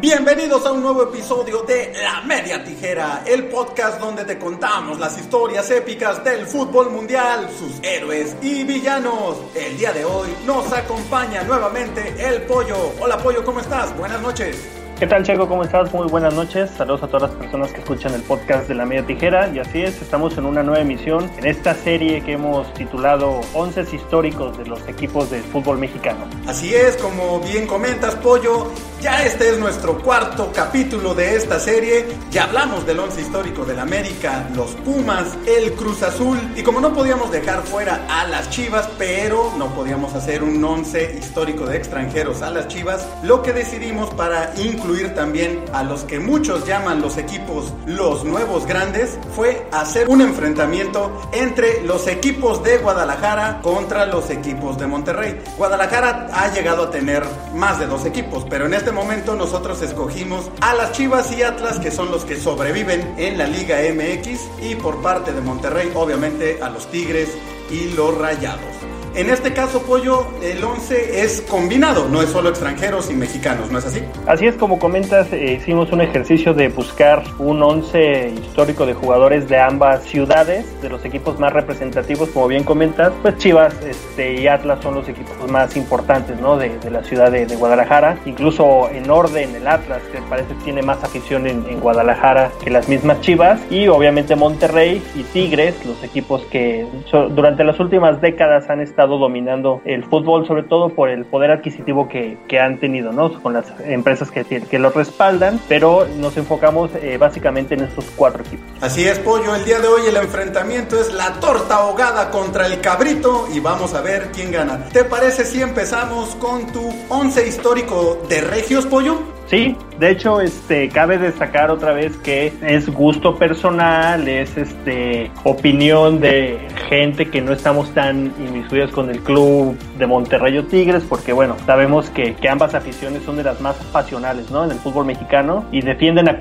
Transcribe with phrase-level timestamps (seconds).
[0.00, 5.18] Bienvenidos a un nuevo episodio de La Media Tijera, el podcast donde te contamos las
[5.18, 9.36] historias épicas del fútbol mundial, sus héroes y villanos.
[9.54, 12.94] El día de hoy nos acompaña nuevamente el Pollo.
[12.98, 13.94] Hola Pollo, ¿cómo estás?
[13.98, 14.79] Buenas noches.
[15.00, 15.48] ¿Qué tal, Checo?
[15.48, 15.94] ¿Cómo estás?
[15.94, 16.70] Muy buenas noches.
[16.76, 19.48] Saludos a todas las personas que escuchan el podcast de La Media Tijera.
[19.48, 23.96] Y así es, estamos en una nueva emisión en esta serie que hemos titulado 11
[23.96, 26.26] históricos de los equipos de fútbol mexicano.
[26.46, 32.04] Así es, como bien comentas, Pollo, ya este es nuestro cuarto capítulo de esta serie.
[32.30, 36.38] Ya hablamos del 11 histórico del América, los Pumas, el Cruz Azul.
[36.54, 41.16] Y como no podíamos dejar fuera a las Chivas, pero no podíamos hacer un 11
[41.18, 46.18] histórico de extranjeros a las Chivas, lo que decidimos para incluir también a los que
[46.18, 52.78] muchos llaman los equipos los nuevos grandes, fue hacer un enfrentamiento entre los equipos de
[52.78, 55.40] Guadalajara contra los equipos de Monterrey.
[55.56, 57.22] Guadalajara ha llegado a tener
[57.54, 61.78] más de dos equipos, pero en este momento nosotros escogimos a las Chivas y Atlas,
[61.78, 66.60] que son los que sobreviven en la Liga MX, y por parte de Monterrey, obviamente,
[66.62, 67.28] a los Tigres
[67.70, 68.89] y los Rayados.
[69.16, 73.80] En este caso, Pollo, el 11 es combinado, no es solo extranjeros y mexicanos, ¿no
[73.80, 74.02] es así?
[74.26, 79.48] Así es, como comentas, eh, hicimos un ejercicio de buscar un 11 histórico de jugadores
[79.48, 84.46] de ambas ciudades, de los equipos más representativos, como bien comentas, pues Chivas este, y
[84.46, 86.56] Atlas son los equipos más importantes ¿no?
[86.56, 88.16] de, la ciudad de, Guadalajara.
[88.26, 92.88] Incluso en orden, el Atlas, que parece que tiene más afición en, Guadalajara que las
[92.88, 96.86] mismas Chivas, y obviamente Monterrey y Tigres, los equipos que
[97.30, 102.08] durante las últimas décadas han estado dominando el fútbol, sobre todo por el poder adquisitivo
[102.08, 103.32] que, que han tenido, ¿no?
[103.42, 108.42] Con las empresas que, que lo respaldan, pero nos enfocamos eh, básicamente en estos cuatro
[108.42, 108.66] equipos.
[108.80, 109.54] Así es, Pollo.
[109.54, 113.94] El día de hoy el enfrentamiento es la torta ahogada contra el cabrito y vamos
[113.94, 114.84] a ver quién gana.
[114.92, 119.39] ¿Te parece si empezamos con tu once histórico de Regios, Pollo?
[119.50, 126.20] Sí, de hecho, este, cabe destacar otra vez que es gusto personal, es este opinión
[126.20, 131.32] de gente que no estamos tan inmiscuidos con el club de Monterrey o Tigres, porque
[131.32, 134.64] bueno, sabemos que, ambas aficiones son de las más pasionales, ¿no?
[134.64, 136.38] En el fútbol mexicano y defienden a,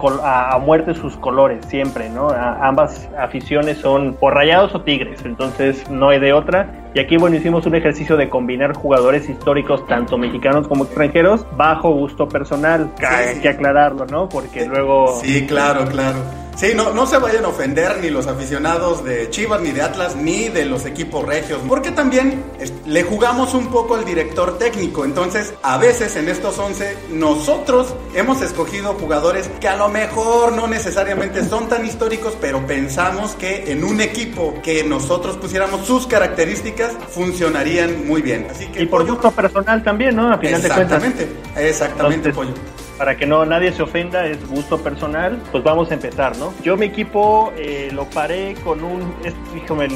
[0.52, 2.30] a, muerte sus colores siempre, ¿no?
[2.30, 6.89] ambas aficiones son o rayados o tigres, entonces no hay de otra.
[6.94, 11.92] Y aquí, bueno, hicimos un ejercicio de combinar jugadores históricos, tanto mexicanos como extranjeros, bajo
[11.92, 12.92] gusto personal.
[13.08, 14.28] Hay que aclararlo, ¿no?
[14.28, 15.20] Porque luego...
[15.22, 16.18] Sí, claro, claro.
[16.60, 20.18] Sí, no, no se vayan a ofender ni los aficionados de Chivas, ni de Atlas,
[20.18, 22.44] ni de los equipos regios, porque también
[22.86, 25.06] le jugamos un poco al director técnico.
[25.06, 30.68] Entonces, a veces en estos 11, nosotros hemos escogido jugadores que a lo mejor no
[30.68, 36.92] necesariamente son tan históricos, pero pensamos que en un equipo que nosotros pusiéramos sus características,
[37.12, 38.48] funcionarían muy bien.
[38.52, 40.34] Así que, y por gusto personal también, ¿no?
[40.34, 41.64] A final exactamente, de cuentas.
[41.64, 42.52] Exactamente, Pollo
[43.00, 46.54] para que no nadie se ofenda, es gusto personal, pues vamos a empezar, ¿no?
[46.64, 49.34] Yo mi equipo eh, lo paré con un, es,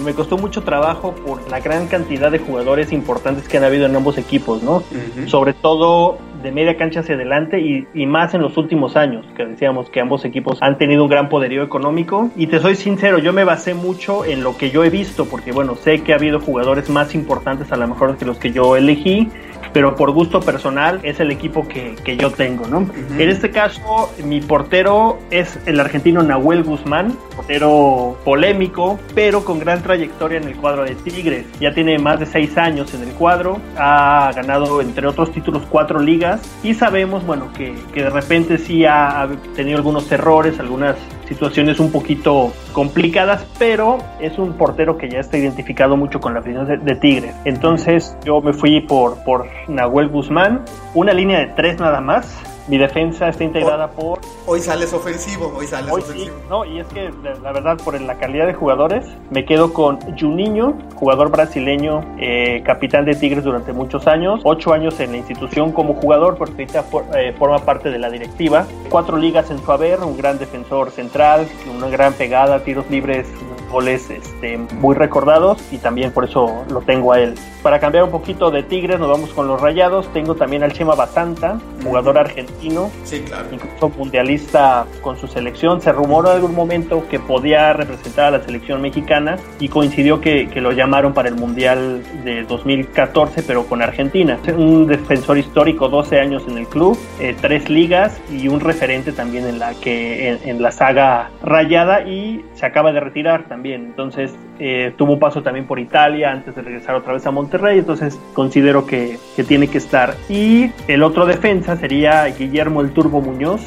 [0.01, 3.95] me costó mucho trabajo por la gran cantidad de jugadores importantes que han habido en
[3.97, 4.83] ambos equipos, ¿no?
[5.27, 9.45] Sobre todo de media cancha hacia adelante y, y, más en los últimos años, que
[9.45, 12.29] decíamos que ambos equipos han tenido un gran poderío económico.
[12.35, 15.51] Y te soy sincero, yo me basé mucho en lo que yo he visto, porque
[15.51, 18.77] bueno, sé que ha habido jugadores más importantes a lo mejor que los que yo
[18.77, 19.29] elegí
[19.71, 22.87] pero por gusto personal es el equipo que, que yo tengo, ¿no?
[23.17, 29.81] En este caso, mi portero es el argentino Nahuel Guzmán, portero polémico, pero con gran
[29.81, 31.45] trayectoria en el cuadro de Tigres.
[31.59, 35.99] Ya tiene más de seis años en el cuadro, ha ganado, entre otros títulos, cuatro
[35.99, 40.95] ligas y sabemos, bueno, que, que de repente sí ha tenido algunos errores, algunas
[41.27, 46.39] situaciones un poquito complicadas, pero es un portero que ya está identificado mucho con la
[46.39, 47.35] afición de, Tigres.
[47.45, 50.63] Entonces yo me fui por, por Nahuel Guzmán,
[50.93, 54.19] una línea de tres nada más, mi defensa está integrada por...
[54.45, 56.35] Hoy sales ofensivo, hoy sales ofensivo.
[56.49, 60.77] no, y es que la verdad, por la calidad de jugadores, me quedo con Juninho,
[60.95, 65.93] jugador brasileño, eh, capitán de Tigres durante muchos años, ocho años en la institución como
[65.95, 66.85] jugador, porque ahorita
[67.17, 71.47] eh, forma parte de la directiva, cuatro ligas en su haber, un gran defensor central,
[71.75, 73.27] una gran pegada, tiros libres,
[73.73, 77.35] goles este, muy recordados y también por eso lo tengo a él.
[77.61, 80.11] Para cambiar un poquito de Tigres, nos vamos con los Rayados.
[80.13, 83.47] Tengo también al Chema Batanta, jugador argentino, sí, claro.
[83.51, 85.81] incluso mundialista con su selección.
[85.81, 90.49] Se rumoró en algún momento que podía representar a la selección mexicana y coincidió que,
[90.49, 94.37] que lo llamaron para el Mundial de 2014, pero con Argentina.
[94.55, 99.47] Un defensor histórico, 12 años en el club, eh, tres ligas y un referente también
[99.47, 103.85] en la que en, en la saga rayada y se acaba de retirar también también.
[103.85, 107.79] Entonces eh, tuvo un paso también por Italia antes de regresar otra vez a Monterrey.
[107.79, 110.15] Entonces considero que, que tiene que estar.
[110.27, 113.61] Y el otro defensa sería Guillermo el Turbo Muñoz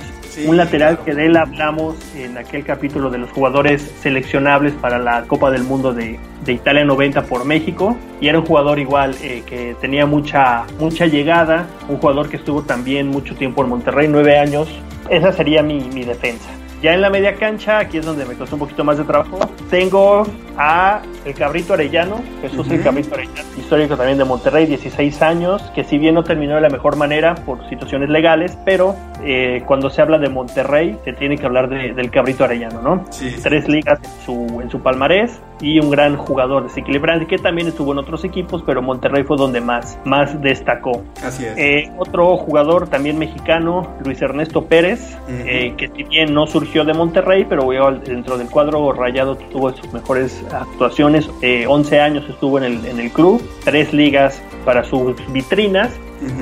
[0.44, 5.22] un lateral que de él hablamos en aquel capítulo de los jugadores seleccionables para la
[5.22, 7.96] Copa del Mundo de, Italia 90 por México.
[8.20, 12.60] Y era un jugador igual eh, que tenía mucha, mucha llegada, un jugador que estuvo
[12.60, 14.68] también mucho tiempo en Monterrey, nueve años.
[15.08, 16.50] Esa sería mi, mi defensa.
[16.86, 19.40] Ya en la media cancha, aquí es donde me costó un poquito más de trabajo,
[19.68, 20.24] tengo
[20.56, 25.84] a el Cabrito Arellano, Jesús el Cabrito Arellano, histórico también de Monterrey, 16 años, que
[25.84, 28.94] si bien no terminó de la mejor manera por situaciones legales, pero
[29.24, 33.04] eh, cuando se habla de Monterrey se tiene que hablar del Cabrito Arellano, ¿no?
[33.42, 37.92] Tres ligas en su, en su palmarés y un gran jugador desequilibrante que también estuvo
[37.92, 41.02] en otros equipos, pero Monterrey fue donde más, más destacó.
[41.24, 41.56] Así es.
[41.56, 46.92] Eh, otro jugador también mexicano, Luis Ernesto Pérez, eh, que si bien no surgió de
[46.92, 47.66] Monterrey, pero
[48.04, 51.28] dentro del cuadro rayado tuvo sus mejores actuaciones.
[51.66, 55.90] 11 años estuvo en el, en el club, tres ligas para sus vitrinas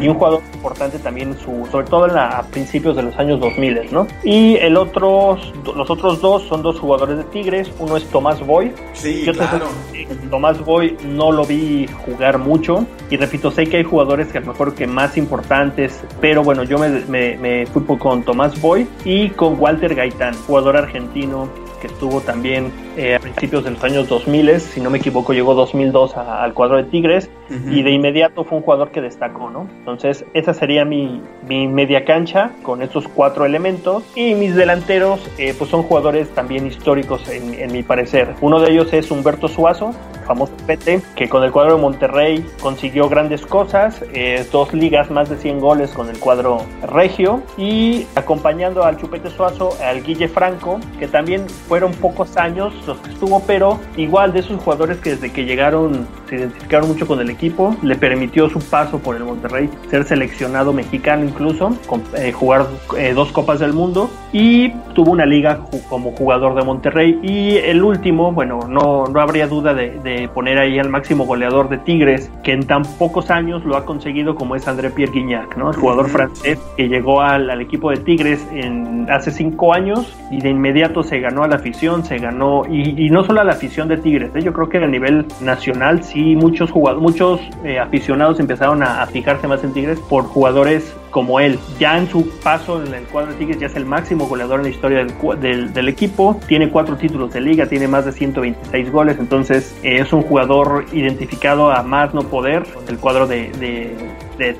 [0.00, 3.92] y un jugador importante también, su, sobre todo en a principios de los años 2000,
[3.92, 4.06] ¿no?
[4.22, 5.36] Y el otro,
[5.74, 8.72] los otros dos son dos jugadores de Tigres, uno es Tomás Boy.
[8.92, 9.66] Sí, claro.
[10.30, 14.40] Tomás Boy no lo vi jugar mucho y repito, sé que hay jugadores que a
[14.40, 18.86] lo mejor que más importantes, pero bueno, yo me, me, me fui con Tomás Boy
[19.04, 21.48] y con Walter Gaitán, jugador argentino
[21.80, 25.54] que estuvo también eh, a principios de los años 2000, si no me equivoco, llegó
[25.54, 27.30] 2002 al cuadro de Tigres
[27.70, 29.68] y de inmediato fue un jugador que destacó, ¿no?
[29.78, 35.54] Entonces, esa sería mi, mi media cancha con estos cuatro elementos y mis delanteros, eh,
[35.56, 38.34] pues son jugadores también históricos en, en mi parecer.
[38.40, 39.94] Uno de ellos es Humberto Suazo,
[40.24, 45.28] famoso Pete, que con el cuadro de Monterrey consiguió grandes cosas, eh, dos ligas, más
[45.28, 50.80] de 100 goles con el cuadro regio y acompañando al Chupete Suazo, al Guille Franco,
[50.98, 55.32] que también fueron pocos años los que estuvo, pero igual de esos jugadores que desde
[55.32, 59.68] que llegaron se identificaron mucho con el equipo, le permitió su paso por el Monterrey,
[59.90, 61.76] ser seleccionado mexicano incluso,
[62.16, 62.66] eh, jugar
[62.96, 67.82] eh, dos Copas del Mundo y tuvo una liga como jugador de Monterrey y el
[67.82, 72.52] último, bueno, no, no habría duda de poner ahí al máximo goleador de Tigres, que
[72.52, 75.70] en tan pocos años lo ha conseguido como es André Pierre Guignac, ¿no?
[75.70, 80.50] El jugador francés que llegó al, equipo de Tigres en, hace cinco años y de
[80.50, 83.96] inmediato se ganó a la afición, se ganó, y, no solo a la afición de
[83.96, 84.42] Tigres, ¿eh?
[84.42, 89.46] yo creo que a nivel nacional sí muchos jugadores, muchos eh, aficionados empezaron a, fijarse
[89.46, 91.58] más en Tigres por jugadores como él.
[91.78, 94.64] Ya en su paso en el cuadro de Tigres ya es el máximo goleador en
[94.64, 96.40] la historia del, del, equipo.
[96.48, 99.18] Tiene cuatro títulos de liga, tiene más de 126 goles.
[99.20, 103.94] Entonces eh, es un jugador identificado a más no poder del cuadro de, de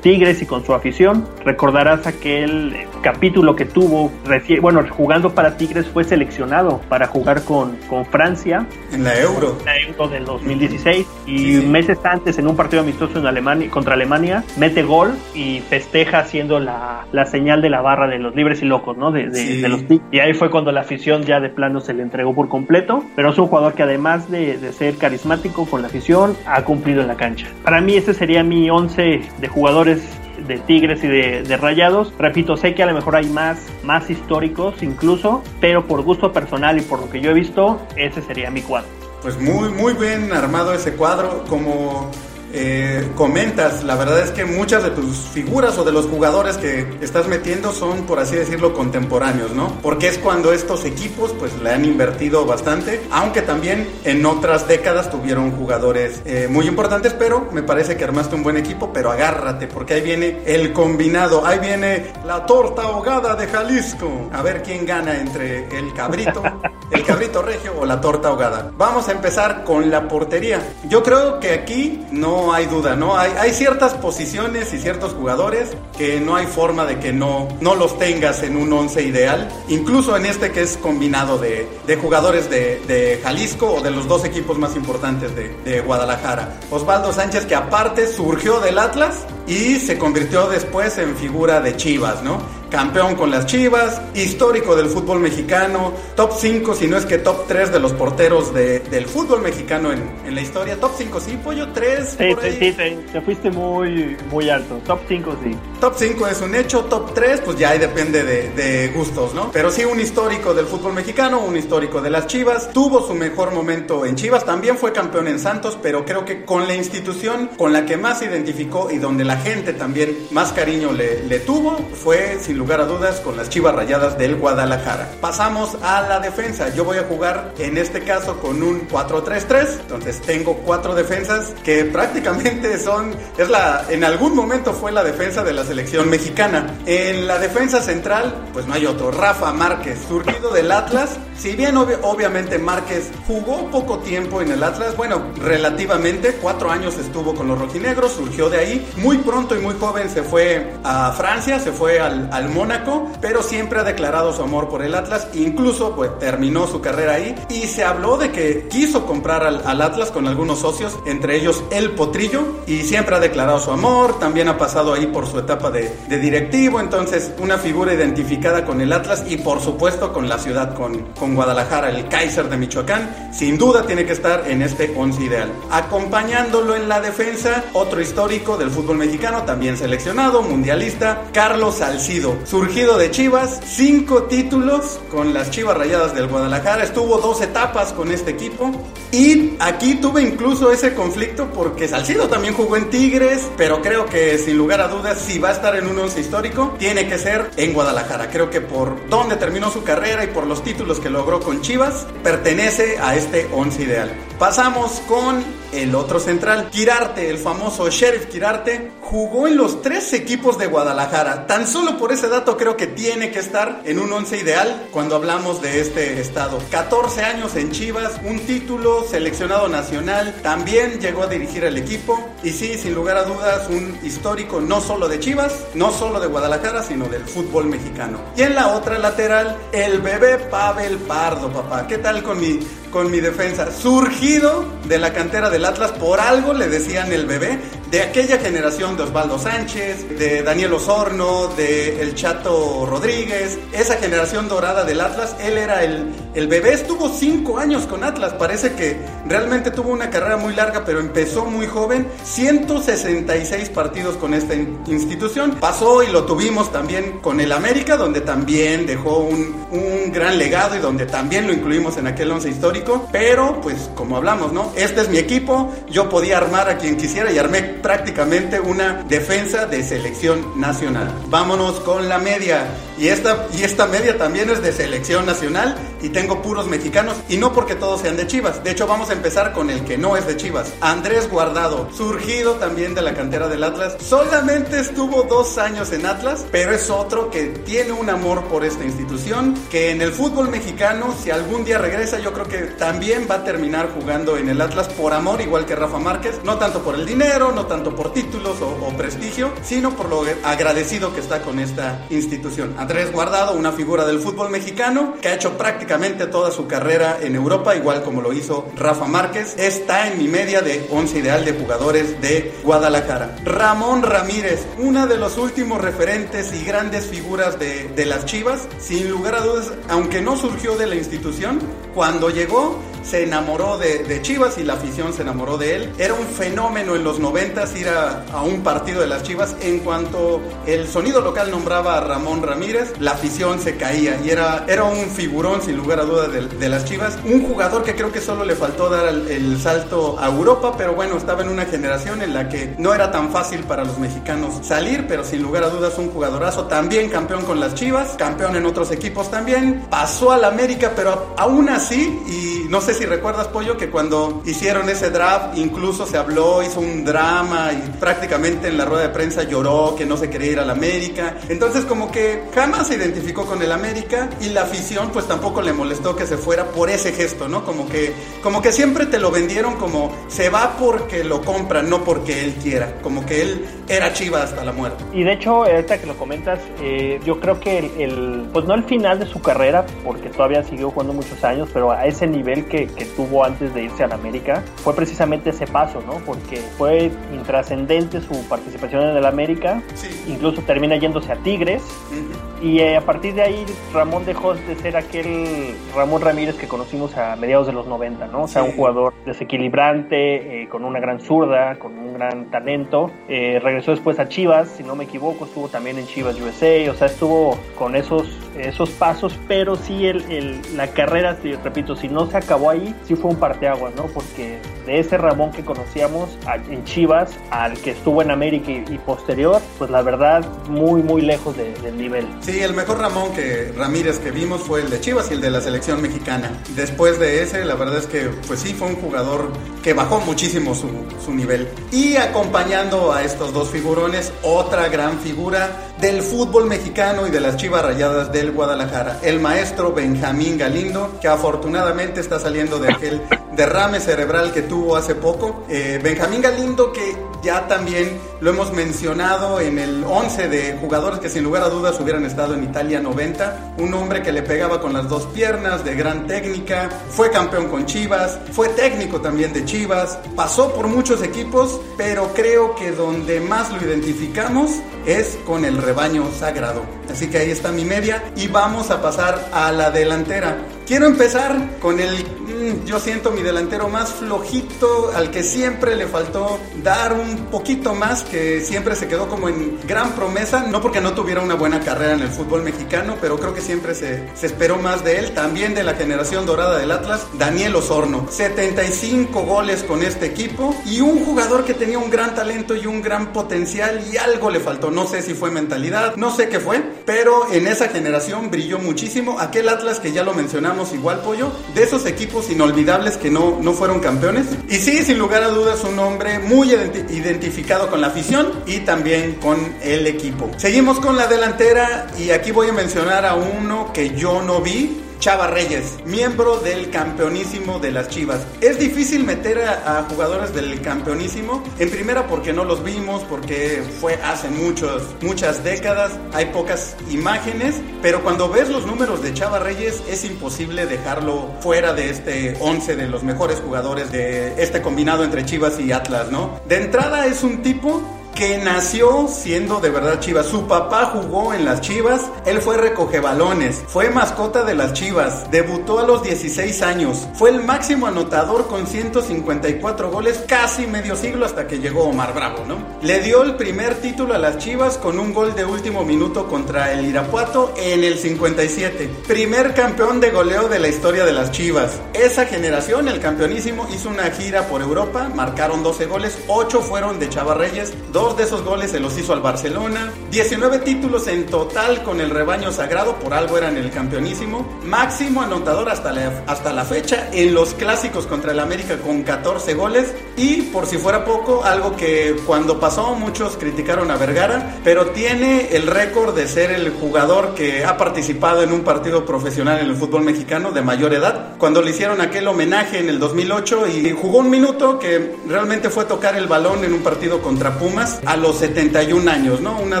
[0.00, 1.26] Tigres y con su afición.
[1.44, 4.12] Recordarás aquel capítulo que tuvo,
[4.60, 8.66] bueno, jugando para Tigres fue seleccionado para jugar con, con Francia.
[8.92, 9.56] En la Euro.
[9.60, 11.06] En la Euro del 2016.
[11.26, 16.20] Y meses antes, en un partido amistoso en Alemania, contra Alemania, mete gol y festeja
[16.20, 19.10] haciendo la, la señal de la barra de los libres y locos, ¿no?
[19.10, 22.34] De, de, los Y ahí fue cuando la afición ya de plano se le entregó
[22.34, 23.02] por completo.
[23.16, 27.00] Pero es un jugador que además de, de ser carismático con la afición, ha cumplido
[27.00, 27.46] en la cancha.
[27.64, 30.02] Para mí ese sería mi 11 de jugadores jugadores
[30.48, 32.12] de Tigres y de, Rayados.
[32.18, 36.78] Repito, sé que a lo mejor hay más, más históricos incluso, pero por gusto personal
[36.78, 38.88] y por lo que yo he visto, ese sería mi cuadro.
[39.22, 42.10] Pues muy, muy bien armado ese cuadro, como
[42.52, 46.98] eh, comentas, la verdad es que muchas de tus figuras o de los jugadores que
[47.00, 49.78] estás metiendo son, por así decirlo, contemporáneos, ¿no?
[49.82, 55.10] Porque es cuando estos equipos pues le han invertido bastante, aunque también en otras décadas
[55.10, 59.66] tuvieron jugadores eh, muy importantes, pero me parece que armaste un buen equipo, pero agárrate,
[59.66, 64.28] porque ahí viene el combinado, ahí viene la torta ahogada de Jalisco.
[64.32, 66.42] A ver quién gana entre el cabrito,
[66.90, 68.70] el cabrito regio o la torta ahogada.
[68.76, 70.60] Vamos a empezar con la portería.
[70.88, 73.18] Yo creo que aquí no hay duda, ¿no?
[73.18, 75.68] Hay, ciertas posiciones y ciertos jugadores
[75.98, 79.50] que no hay forma de que no, no los tengas en un once ideal.
[79.68, 84.24] Incluso en este que es combinado de, de jugadores de, Jalisco o de los dos
[84.24, 86.58] equipos más importantes de Guadalajara.
[86.70, 92.22] Osvaldo Sánchez que aparte surgió del Atlas y se convirtió después en figura de Chivas,
[92.22, 92.62] ¿no?
[92.72, 97.46] Campeón con las Chivas, histórico del fútbol mexicano, top 5, si no es que top
[97.46, 100.80] 3 de los porteros de, del fútbol mexicano en, en, la historia.
[100.80, 102.16] Top 5, sí, pollo 3.
[102.16, 104.80] Sí, sí, sí, te fuiste muy, muy alto.
[104.86, 105.50] Top 5, sí.
[105.80, 109.52] Top 5 es un hecho, top 3, pues ya ahí depende de, de, gustos, ¿no?
[109.52, 112.70] Pero sí, un histórico del fútbol mexicano, un histórico de las Chivas.
[112.72, 116.66] Tuvo su mejor momento en Chivas, también fue campeón en Santos, pero creo que con
[116.66, 120.92] la institución con la que más se identificó y donde la gente también más cariño
[120.92, 125.10] le, tuvo fue sin lugar a dudas con las Chivas Rayadas del Guadalajara.
[125.20, 126.74] Pasamos a la defensa.
[126.74, 129.80] Yo voy a jugar en este caso con un 4-3-3.
[129.80, 135.42] Entonces tengo cuatro defensas que prácticamente son, es la, en algún momento fue la defensa
[135.42, 136.78] de la selección mexicana.
[136.86, 139.10] En la defensa central, pues no hay otro.
[139.10, 141.18] Rafa Márquez, surgido del Atlas.
[141.36, 147.34] Si bien obviamente Márquez jugó poco tiempo en el Atlas, bueno, relativamente, cuatro años estuvo
[147.34, 148.92] con los rojinegros, surgió de ahí.
[148.96, 153.42] Muy pronto y muy joven se fue a Francia, se fue al, al Mónaco, pero
[153.42, 155.28] siempre ha declarado su amor por el Atlas.
[155.34, 159.82] Incluso pues terminó su carrera ahí y se habló de que quiso comprar al, al
[159.82, 164.18] Atlas con algunos socios, entre ellos el Potrillo, y siempre ha declarado su amor.
[164.18, 168.80] También ha pasado ahí por su etapa de, de directivo, entonces una figura identificada con
[168.80, 173.32] el Atlas y por supuesto con la ciudad, con, con Guadalajara, el Kaiser de Michoacán.
[173.32, 175.52] Sin duda tiene que estar en este 11 ideal.
[175.70, 182.96] Acompañándolo en la defensa, otro histórico del fútbol mexicano, también seleccionado, mundialista, Carlos Salcido, surgido
[182.96, 188.30] de Chivas, cinco títulos con las Chivas Rayadas del Guadalajara, estuvo dos etapas con este
[188.30, 188.70] equipo
[189.12, 194.38] y aquí tuve incluso ese conflicto porque Salcido también jugó en Tigres, pero creo que
[194.38, 197.50] sin lugar a dudas si va a estar en un once histórico, tiene que ser
[197.56, 198.30] en Guadalajara.
[198.30, 202.06] Creo que por donde terminó su carrera y por los títulos que logró con Chivas,
[202.24, 204.10] pertenece a este once ideal.
[204.38, 210.58] Pasamos con el otro central, Quirarte, el famoso Sheriff Quirarte, jugó en los tres equipos
[210.58, 211.46] de Guadalajara.
[211.46, 215.16] Tan solo por ese dato creo que tiene que estar en un once ideal cuando
[215.16, 216.58] hablamos de este estado.
[216.70, 222.50] 14 años en Chivas, un título, seleccionado nacional, también llegó a dirigir el equipo y
[222.50, 226.82] sí, sin lugar a dudas, un histórico no solo de Chivas, no solo de Guadalajara,
[226.82, 228.20] sino del fútbol mexicano.
[228.36, 231.86] Y en la otra lateral, el bebé Pavel Pardo, papá.
[231.86, 232.60] ¿Qué tal con mi
[232.92, 237.58] con mi defensa, surgido de la cantera del Atlas, por algo le decían el bebé,
[237.90, 244.48] de aquella generación de Osvaldo Sánchez, de Daniel Osorno, de El Chato Rodríguez, esa generación
[244.48, 248.96] dorada del Atlas, él era el, el bebé, estuvo cinco años con Atlas, parece que
[249.26, 255.56] realmente tuvo una carrera muy larga, pero empezó muy joven, 166 partidos con esta institución,
[255.60, 260.76] pasó y lo tuvimos también con el América, donde también dejó un, un gran legado
[260.76, 264.72] y donde también lo incluimos en aquel once histórico, pero pues como hablamos, ¿no?
[264.76, 269.66] Este es mi equipo, yo podía armar a quien quisiera y armé prácticamente una defensa
[269.66, 271.12] de selección nacional.
[271.28, 272.66] Vámonos con la media.
[272.98, 277.36] Y esta, y esta media también es de selección nacional y tengo puros mexicanos y
[277.36, 278.62] no porque todos sean de Chivas.
[278.62, 280.72] De hecho, vamos a empezar con el que no es de Chivas.
[280.80, 283.96] Andrés Guardado, surgido también de la cantera del Atlas.
[284.00, 288.84] Solamente estuvo dos años en Atlas, pero es otro que tiene un amor por esta
[288.84, 293.36] institución, que en el fútbol mexicano, si algún día regresa, yo creo que también va
[293.36, 296.40] a terminar jugando en el Atlas por amor, igual que Rafa Márquez.
[296.44, 300.24] No tanto por el dinero, no tanto por títulos o, o prestigio, sino por lo
[300.44, 302.74] agradecido que está con esta institución.
[302.78, 307.34] Andrés Guardado, una figura del fútbol mexicano que ha hecho prácticamente toda su carrera en
[307.34, 311.52] Europa, igual como lo hizo Rafa Márquez, está en mi media de 11 ideal de
[311.52, 313.36] jugadores de Guadalajara.
[313.44, 319.08] Ramón Ramírez, una de los últimos referentes y grandes figuras de, de las Chivas, sin
[319.10, 321.60] lugar a dudas, aunque no surgió de la institución,
[321.94, 322.61] cuando llegó
[323.02, 325.92] se enamoró de, Chivas y la afición se enamoró de él.
[325.98, 329.56] Era un fenómeno en los 90 ir a, un partido de las Chivas.
[329.60, 334.64] En cuanto el sonido local nombraba a Ramón Ramírez, la afición se caía y era,
[334.68, 337.18] era un figurón sin lugar a duda de, de las Chivas.
[337.24, 340.94] Un jugador que creo que solo le faltó dar el, el, salto a Europa, pero
[340.94, 344.64] bueno, estaba en una generación en la que no era tan fácil para los mexicanos
[344.66, 346.64] salir, pero sin lugar a dudas un jugadorazo.
[346.66, 349.86] También campeón con las Chivas, campeón en otros equipos también.
[349.90, 354.88] Pasó al América, pero aún así, y no sé si recuerdas, Pollo, que cuando hicieron
[354.88, 359.42] ese draft, incluso se habló, hizo un drama y prácticamente en la rueda de prensa
[359.44, 361.36] lloró que no se quería ir al América.
[361.48, 365.72] Entonces, como que jamás se identificó con el América y la afición, pues tampoco le
[365.72, 367.64] molestó que se fuera por ese gesto, ¿no?
[367.64, 372.04] Como que, como que siempre te lo vendieron como se va porque lo compran, no
[372.04, 373.00] porque él quiera.
[373.02, 375.04] Como que él era chiva hasta la muerte.
[375.12, 378.74] Y de hecho, ahorita que lo comentas, eh, yo creo que el, el, pues no
[378.74, 382.41] el final de su carrera, porque todavía siguió jugando muchos años, pero a ese nivel
[382.42, 386.14] que, que tuvo antes de irse a la América fue precisamente ese paso, ¿no?
[386.26, 390.08] Porque fue intrascendente su participación en el América, sí.
[390.28, 391.82] incluso termina yéndose a Tigres.
[392.10, 392.52] Uh -huh.
[392.62, 397.16] Y eh, a partir de ahí Ramón dejó de ser aquel Ramón Ramírez que conocimos
[397.16, 398.44] a mediados de los 90, ¿no?
[398.44, 398.68] O sea, sí.
[398.68, 403.10] un jugador desequilibrante, eh, con una gran zurda, con un gran talento.
[403.28, 406.94] Eh, regresó después a Chivas, si no me equivoco, estuvo también en Chivas USA, o
[406.94, 412.21] sea, estuvo con esos, esos pasos, pero sí el, el, la carrera, repito, si no
[412.30, 414.04] se acabó ahí, sí fue un parteaguas, ¿no?
[414.06, 416.30] Porque de ese Ramón que conocíamos
[416.70, 421.56] en Chivas, al que estuvo en América y, posterior, pues la verdad, muy, muy lejos
[421.56, 422.26] del nivel.
[422.40, 425.50] Sí, el mejor Ramón que Ramírez que vimos fue el de Chivas y el de
[425.50, 426.50] la selección mexicana.
[426.74, 429.52] Después de ese, la verdad es que, pues sí, fue un jugador
[429.82, 430.88] que bajó muchísimo su,
[431.24, 431.68] su nivel.
[431.90, 435.70] Y acompañando a estos dos figurones, otra gran figura
[436.02, 441.28] del fútbol mexicano y de las Chivas Rayadas del Guadalajara, el maestro Benjamín Galindo, que
[441.28, 443.22] afortunadamente está saliendo de aquel
[443.56, 445.64] derrame cerebral que tuvo hace poco.
[445.68, 451.28] Eh, Benjamín Galindo, que ya también lo hemos mencionado en el 11 de jugadores que
[451.28, 454.92] sin lugar a dudas hubieran estado en Italia 90, un hombre que le pegaba con
[454.92, 460.18] las dos piernas, de gran técnica, fue campeón con Chivas, fue técnico también de Chivas,
[460.36, 464.70] pasó por muchos equipos, pero creo que donde más lo identificamos
[465.06, 466.84] es con el rebaño sagrado.
[467.10, 470.56] Así que ahí está mi media y vamos a pasar a la delantera.
[470.92, 472.41] Quiero empezar con el,
[472.84, 478.22] yo siento mi delantero más flojito, al que siempre le faltó dar un poquito más,
[478.22, 482.14] que siempre se quedó como en gran promesa, no porque no tuviera una buena carrera
[482.14, 485.74] en el fútbol mexicano, pero creo que siempre se, se esperó más de él, también
[485.74, 488.26] de la generación dorada del Atlas, Daniel Osorno.
[488.30, 493.02] 75 goles con este equipo y un jugador que tenía un gran talento y un
[493.02, 496.82] gran potencial y algo le faltó, no sé si fue mentalidad, no sé qué fue,
[497.04, 501.82] pero en esa generación brilló muchísimo, aquel Atlas que ya lo mencionamos, igual pollo, de
[501.82, 504.46] esos equipos inolvidables que no, no fueron campeones.
[504.68, 509.34] Y sí, sin lugar a dudas, un hombre muy identificado con la afición y también
[509.34, 510.50] con el equipo.
[510.56, 515.01] Seguimos con la delantera y aquí voy a mencionar a uno que yo no vi,
[515.22, 518.44] Chava Reyes, miembro del campeonísimo de las Chivas.
[518.60, 524.14] Es difícil meter a, jugadores del campeonísimo, en primera porque no los vimos, porque fue
[524.14, 530.02] hace muchos, muchas décadas, hay pocas imágenes, pero cuando ves los números de Chava Reyes
[530.08, 535.44] es imposible dejarlo fuera de este 11 de los mejores jugadores de este combinado entre
[535.44, 536.58] Chivas y Atlas, ¿no?
[536.66, 538.02] De entrada es un tipo
[538.34, 540.46] que nació siendo de verdad Chivas.
[540.46, 545.50] Su papá jugó en las Chivas, él fue recoge balones, fue mascota de las Chivas,
[545.50, 551.46] debutó a los 16 años, fue el máximo anotador con 154 goles, casi medio siglo
[551.46, 552.78] hasta que llegó Omar Bravo, ¿no?
[553.02, 556.92] Le dio el primer título a las Chivas con un gol de último minuto contra
[556.92, 559.10] el Irapuato en el 57.
[559.26, 562.00] Primer campeón de goleo de la historia de las Chivas.
[562.12, 567.28] Esa generación, el campeonísimo, hizo una gira por Europa, marcaron 12 goles, 8 fueron de
[567.28, 567.92] Chava Reyes,
[568.22, 570.12] Dos de esos goles se los hizo al Barcelona.
[570.30, 574.78] 19 títulos en total con el rebaño sagrado, por algo eran el campeonísimo.
[574.84, 579.74] Máximo anotador hasta la, hasta la fecha en los clásicos contra el América con 14
[579.74, 580.14] goles.
[580.36, 585.74] Y por si fuera poco, algo que cuando pasó muchos criticaron a Vergara, pero tiene
[585.74, 589.96] el récord de ser el jugador que ha participado en un partido profesional en el
[589.96, 591.56] fútbol mexicano de mayor edad.
[591.58, 596.04] Cuando le hicieron aquel homenaje en el 2008 y jugó un minuto que realmente fue
[596.04, 599.78] tocar el balón en un partido contra Pumas a los 71 años, ¿no?
[599.78, 600.00] Una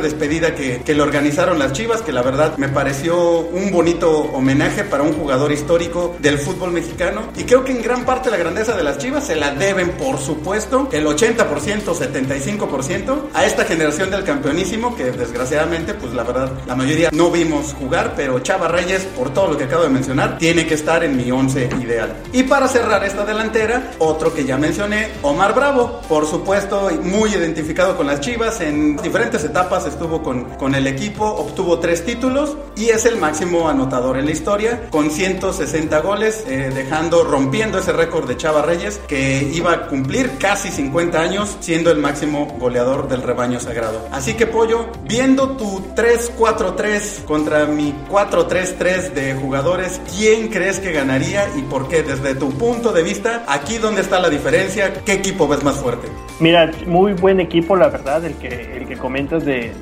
[0.00, 4.84] despedida que, que le organizaron las Chivas, que la verdad me pareció un bonito homenaje
[4.84, 7.22] para un jugador histórico del fútbol mexicano.
[7.36, 10.18] Y creo que en gran parte la grandeza de las Chivas se la deben, por
[10.18, 16.76] supuesto, el 80%, 75% a esta generación del campeonísimo, que desgraciadamente, pues la verdad, la
[16.76, 20.66] mayoría no vimos jugar, pero Chava Reyes, por todo lo que acabo de mencionar, tiene
[20.66, 22.16] que estar en mi 11 ideal.
[22.32, 27.96] Y para cerrar esta delantera, otro que ya mencioné, Omar Bravo, por supuesto, muy identificado
[27.96, 32.88] con las Chivas, en diferentes etapas estuvo con, con el equipo, obtuvo tres títulos y
[32.88, 38.26] es el máximo anotador en la historia, con 160 goles, eh, dejando, rompiendo ese récord
[38.26, 43.22] de Chava Reyes, que iba a cumplir casi 50 años siendo el máximo goleador del
[43.22, 44.06] rebaño sagrado.
[44.10, 51.46] Así que Pollo, viendo tu 3-4-3 contra mi 4-3-3 de jugadores, ¿quién crees que ganaría
[51.56, 52.02] y por qué?
[52.02, 56.08] Desde tu punto de vista, aquí donde está la diferencia, ¿qué equipo ves más fuerte?
[56.40, 59.72] Mira, muy buen equipo, la verdad, el que, el que comentas de,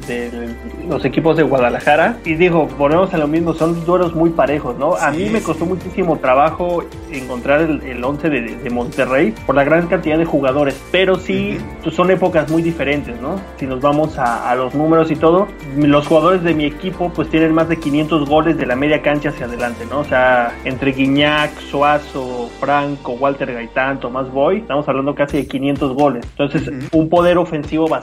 [0.89, 2.19] los equipos de Guadalajara.
[2.25, 4.97] Y digo, ponemos a lo mismo, son duelos muy parejos, ¿no?
[4.97, 9.89] A mí me costó muchísimo trabajo encontrar el, el 11 de, Monterrey por la gran
[9.89, 13.41] cantidad de jugadores, pero sí pues, son épocas muy diferentes, ¿no?
[13.59, 17.53] Si nos vamos a, los números y todo, los jugadores de mi equipo pues tienen
[17.53, 20.01] más de 500 goles de la media cancha hacia adelante, ¿no?
[20.01, 25.95] O sea, entre Guiñac, Suazo, Franco, Walter Gaitán, Tomás Boy, estamos hablando casi de 500
[25.95, 26.25] goles.
[26.31, 28.00] Entonces, un poder ofensivo bastante,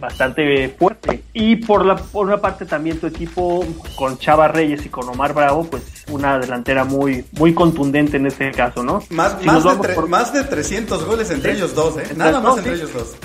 [0.00, 1.22] bastante fuerte.
[1.32, 3.64] Y por, la, por una parte también tu equipo
[3.96, 8.50] con Chava Reyes y con Omar Bravo, pues una delantera muy, muy contundente en este
[8.52, 9.02] caso, ¿no?
[9.10, 12.04] Más, más, de, más de 300 goles entre ellos dos, ¿eh?
[12.16, 13.16] Nada más entre ellos dos.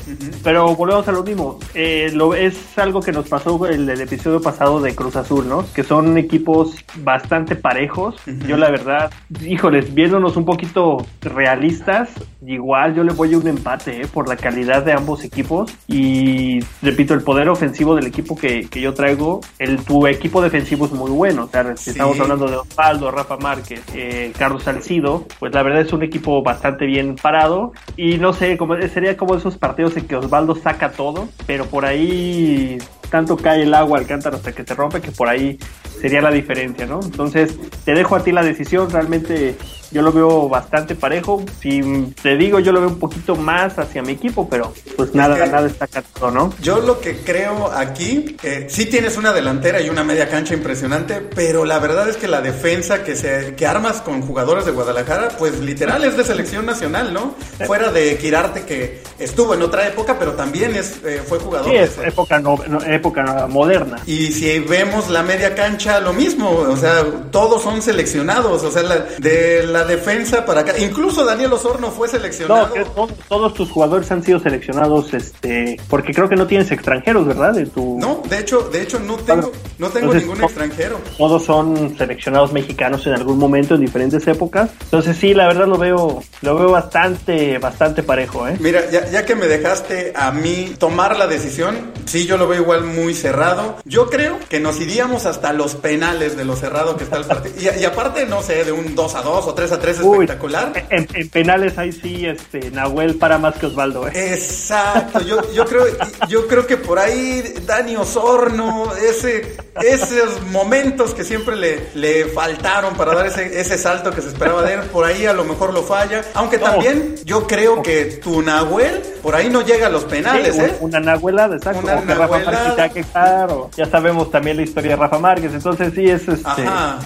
[0.44, 1.60] Pero volvemos a lo mismo.
[1.74, 5.65] Eh, lo, es algo que nos pasó el, el episodio pasado de Cruz Azul, ¿no?
[5.74, 8.15] Que son equipos bastante parejos.
[8.48, 12.10] Yo la verdad, híjoles, viéndonos un poquito realistas,
[12.46, 14.08] igual yo le voy a un empate, ¿eh?
[14.08, 18.82] por la calidad de ambos equipos y repito, el poder ofensivo del equipo que, que
[18.82, 21.46] yo traigo, el, tu equipo defensivo es muy bueno.
[21.46, 25.82] O sea, si estamos hablando de Osvaldo, Rafa Márquez, eh, Carlos Salcido, pues la verdad
[25.82, 30.08] es un equipo bastante bien parado y no sé, como, sería como esos partidos en
[30.08, 32.78] que Osvaldo saca todo, pero por ahí
[33.10, 35.60] tanto cae el agua al cántaro hasta que se rompe que por ahí
[36.00, 37.00] sería la diferencia, ¿no?
[37.04, 39.56] Entonces, te dejo a ti la decisión, realmente
[39.91, 41.43] yo lo veo bastante parejo.
[41.62, 45.45] Si te digo, yo lo veo un poquito más hacia mi equipo, pero pues nada,
[45.45, 46.54] nada está todo, ¿no?
[46.62, 51.21] Yo lo que creo aquí, eh, sí tienes una delantera y una media cancha impresionante,
[51.36, 55.30] pero la verdad es que la defensa que, se, que armas con jugadores de Guadalajara,
[55.38, 57.36] pues literal es de selección nacional, ¿no?
[57.65, 61.69] Fuera de Quirarte, que estuvo en otra época, pero también es, eh, fue jugador.
[61.69, 63.99] Sí, es época, no, época moderna.
[64.06, 68.84] Y si vemos la media cancha, lo mismo, o sea, todos son seleccionados, o sea,
[69.17, 70.78] de la defensa para acá.
[70.78, 72.74] Incluso Daniel Osorno fue seleccionado.
[72.96, 77.54] No, todos, tus jugadores han sido seleccionados, este, porque creo que no tienes extranjeros, ¿verdad?
[77.54, 77.98] De tu...
[78.00, 81.00] No, de hecho, de hecho no tengo, no tengo ningún extranjero.
[81.17, 84.70] Todos son seleccionados mexicanos en algún momento en diferentes épocas.
[84.84, 88.58] Entonces sí, la verdad lo veo, lo veo bastante, bastante parejo, ¿eh?
[88.60, 92.62] Mira, ya, ya que me dejaste a mí tomar la decisión, sí, yo lo veo
[92.62, 93.78] igual muy cerrado.
[93.86, 97.56] Yo creo que nos iríamos hasta los penales de lo cerrado que está el partido.
[97.60, 100.74] Y, y aparte, no sé, de un 2 a 2 o 3 a 3 espectacular.
[100.90, 104.08] En, penales ahí sí, este, Nahuel para más que Osvaldo.
[104.08, 104.34] ¿eh?
[104.34, 105.86] Exacto, yo, yo, creo,
[106.28, 112.96] yo creo que por ahí Dani Osorno, ese, esos momentos que siempre le, le faltaron
[112.96, 115.74] para dar ese, ese salto que se esperaba de él, por ahí a lo mejor
[115.74, 116.24] lo falla.
[116.34, 120.76] Aunque también yo creo que tu Nahuel por ahí no llega a los penales, ¿eh?
[120.80, 121.82] Una Nahuelada, exacto.
[121.82, 123.70] Una Rafa Márquez, claro.
[123.76, 126.66] Ya sabemos también la historia de Rafa Márquez, entonces sí es este.
[126.66, 127.00] Ajá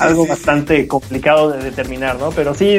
[0.00, 2.30] algo bastante complicado de determinar, ¿no?
[2.30, 2.78] Pero sí,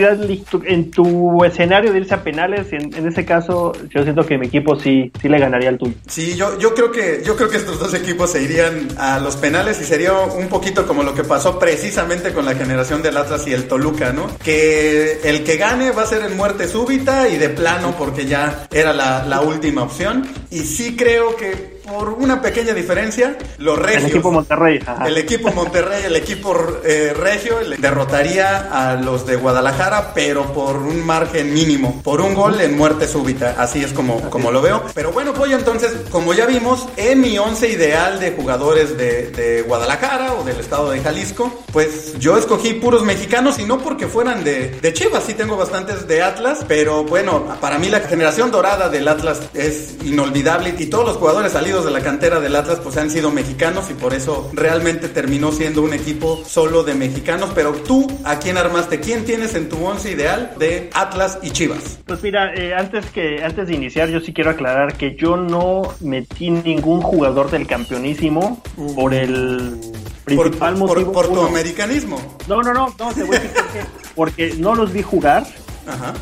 [0.66, 4.48] en tu escenario de irse a penales, en, en, ese caso, yo siento que mi
[4.48, 5.94] equipo sí, sí le ganaría al tuyo.
[6.08, 9.36] Sí, yo, yo creo que, yo creo que estos dos equipos se irían a los
[9.36, 13.48] penales y sería un poquito como lo que pasó precisamente con la generación del Atlas
[13.48, 14.28] y el Toluca, ¿no?
[14.44, 18.68] Que el que gane va a ser en muerte súbita y de plano porque ya
[18.72, 20.28] era la, la última opción.
[20.50, 24.04] Y sí creo que por una pequeña diferencia, los regios.
[24.04, 24.80] El equipo Monterrey.
[25.06, 31.06] El equipo Monterrey, el equipo eh, regio derrotaría a los de Guadalajara, pero por un
[31.06, 33.56] margen mínimo, por un gol en muerte súbita.
[33.58, 34.84] Así es como, como lo veo.
[34.94, 39.62] Pero bueno, Pollo, entonces, como ya vimos, en mi once ideal de jugadores de, de
[39.64, 44.46] Guadalajara o del estado de Jalisco, pues yo escogí puros mexicanos y no porque fueran
[44.46, 48.88] de, de Chivas, sí tengo bastantes de Atlas, pero bueno, para mí la generación dorada
[48.88, 52.98] del Atlas es inolvidable y todos los jugadores salidos de la cantera del Atlas pues
[52.98, 57.52] han sido mexicanos y por eso realmente terminó siendo un equipo solo de mexicanos.
[57.56, 59.00] Pero tú, ¿a quién armaste?
[59.00, 62.00] ¿Quién tienes en tu once ideal de Atlas y Chivas?
[62.06, 65.82] Pues mira, eh, antes, que, antes de iniciar yo sí quiero aclarar que yo no
[66.00, 68.62] metí ningún jugador del campeonísimo
[68.96, 69.80] por el
[70.26, 71.12] principal motivo.
[71.12, 72.20] Por, tu americanismo.
[72.48, 73.80] No, no, no, no, te voy a decir por qué.
[74.16, 75.46] Porque no los vi jugar.
[75.88, 76.14] Ajá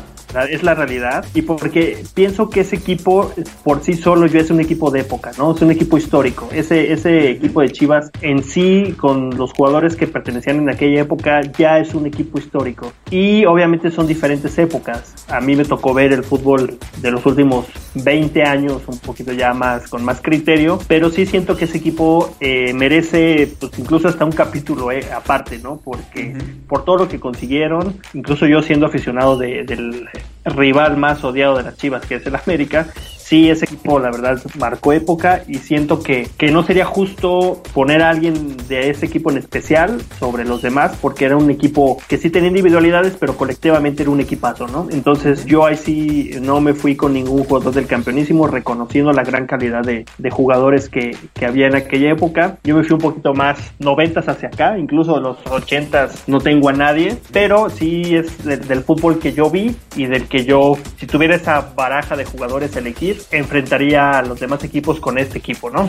[0.50, 1.24] es la realidad.
[1.34, 3.32] Y porque pienso que ese equipo
[3.64, 5.54] por sí solo yo es un equipo de época, ¿no?
[5.54, 6.48] Es un equipo histórico.
[6.52, 11.40] Ese, ese equipo de Chivas en sí, con los jugadores que pertenecían en aquella época,
[11.58, 12.92] ya es un equipo histórico.
[13.10, 15.14] Y obviamente son diferentes épocas.
[15.28, 19.52] A mí me tocó ver el fútbol de los últimos 20 años, un poquito ya
[19.54, 24.24] más, con más criterio, pero sí siento que ese equipo eh, merece pues, incluso hasta
[24.24, 25.80] un capítulo eh, aparte, ¿no?
[25.82, 26.36] Porque
[26.68, 30.08] por todo lo que consiguieron, incluso yo siendo aficionado de, del
[30.44, 32.86] rival más odiado de las Chivas, que es el América,
[33.30, 38.02] sí, ese equipo la verdad marcó época y siento que, que no sería justo poner
[38.02, 42.18] a alguien de ese equipo en especial sobre los demás porque era un equipo que
[42.18, 44.88] sí tenía individualidades pero colectivamente era un equipazo, ¿no?
[44.90, 49.46] Entonces yo ahí sí no me fui con ningún jugador del campeonísimo reconociendo la gran
[49.46, 52.58] calidad de, de jugadores que, que, había en aquella época.
[52.64, 56.72] Yo me fui un poquito más noventas hacia acá, incluso los ochentas no tengo a
[56.72, 61.36] nadie, pero sí es del fútbol que yo vi y del que yo, si tuviera
[61.36, 65.88] esa baraja de jugadores elegir, enfrentaría a los demás equipos con este equipo, ¿no?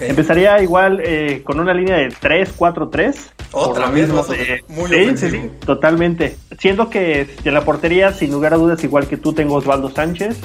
[0.00, 3.14] Empezaría igual eh, con una línea de 3-4-3.
[3.52, 4.08] Otra vez,
[4.68, 6.36] muy sí, sí, sí, totalmente.
[6.58, 10.38] Siendo que en la portería, sin lugar a dudas, igual que tú, tengo Osvaldo Sánchez,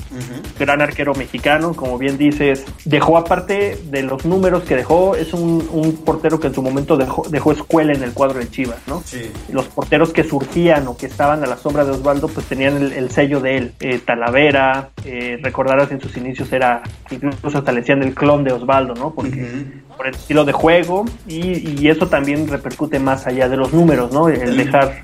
[0.59, 5.57] gran arquero mexicano, como bien dices, dejó aparte de los números que dejó, es un,
[6.05, 9.01] portero que en su momento dejó, dejó escuela en el cuadro de Chivas, ¿no?
[9.05, 9.31] Sí.
[9.51, 13.09] Los porteros que surgían o que estaban a la sombra de Osvaldo, pues tenían el,
[13.11, 13.73] sello de él.
[13.79, 18.53] Eh, Talavera, eh, recordarás en sus inicios era, incluso hasta le decían el clon de
[18.53, 19.13] Osvaldo, ¿no?
[19.13, 19.65] Porque
[19.97, 24.11] por el estilo de juego y, y, eso también repercute más allá de los números,
[24.11, 24.29] ¿no?
[24.29, 25.01] El, dejar...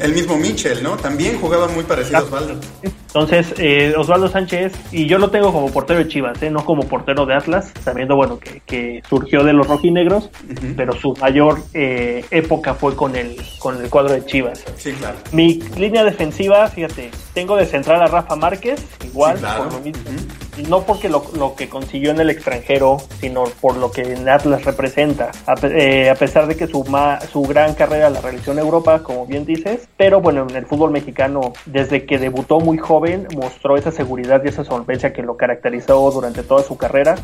[0.00, 0.96] El mismo Mitchell, ¿no?
[0.96, 2.60] También jugaba muy parecido a Osvaldo.
[2.82, 6.50] Entonces, eh, Osvaldo Sánchez, y yo lo tengo como portero de Chivas, ¿eh?
[6.50, 10.28] no como portero de Atlas, sabiendo, bueno, que, que surgió de los rojinegros,
[10.76, 14.64] pero su mayor eh, época fue con el, con el cuadro de Chivas.
[14.76, 15.16] Sí, claro.
[15.32, 20.02] Mi línea defensiva, fíjate, tengo de central a Rafa Márquez, igual, por lo mismo
[20.68, 25.30] no porque lo, que consiguió en el extranjero, sino por lo que en Atlas representa,
[25.46, 26.84] a, eh, pesar de que su,
[27.32, 30.90] su gran carrera la realizó en Europa, como bien dices, pero bueno, en el fútbol
[30.90, 36.10] mexicano, desde que debutó muy joven, mostró esa seguridad y esa solvencia que lo caracterizó
[36.10, 37.16] durante toda su carrera,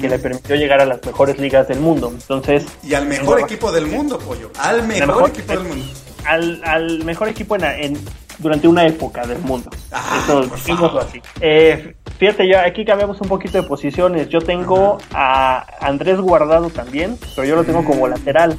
[0.00, 2.10] que le permitió llegar a las mejores ligas del mundo.
[2.12, 5.86] Entonces, y al mejor equipo del mundo, pollo, al mejor, equipo del mundo.
[6.24, 7.98] Al, al mejor equipo en,
[8.38, 9.70] durante una época del mundo.
[9.92, 11.20] Ah, Eso, así.
[11.40, 14.28] Eh, Fíjate, ya aquí cambiamos un poquito de posiciones.
[14.28, 18.10] Yo tengo a Andrés Guardado también, pero yo lo tengo como mm.
[18.10, 18.58] lateral.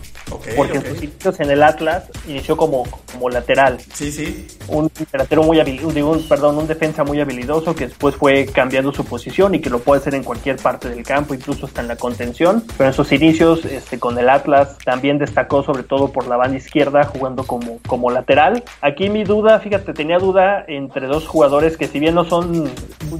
[0.57, 3.77] porque en sus inicios en el Atlas inició como, como lateral.
[3.93, 4.47] Sí, sí.
[4.67, 9.53] Un delantero muy un, perdón, un defensa muy habilidoso que después fue cambiando su posición
[9.53, 12.63] y que lo puede hacer en cualquier parte del campo, incluso hasta en la contención.
[12.79, 16.57] Pero en sus inicios este, con el Atlas también destacó sobre todo por la banda
[16.57, 18.63] izquierda jugando como, como lateral.
[18.79, 22.71] Aquí mi duda, fíjate, tenía duda entre dos jugadores que si bien no son,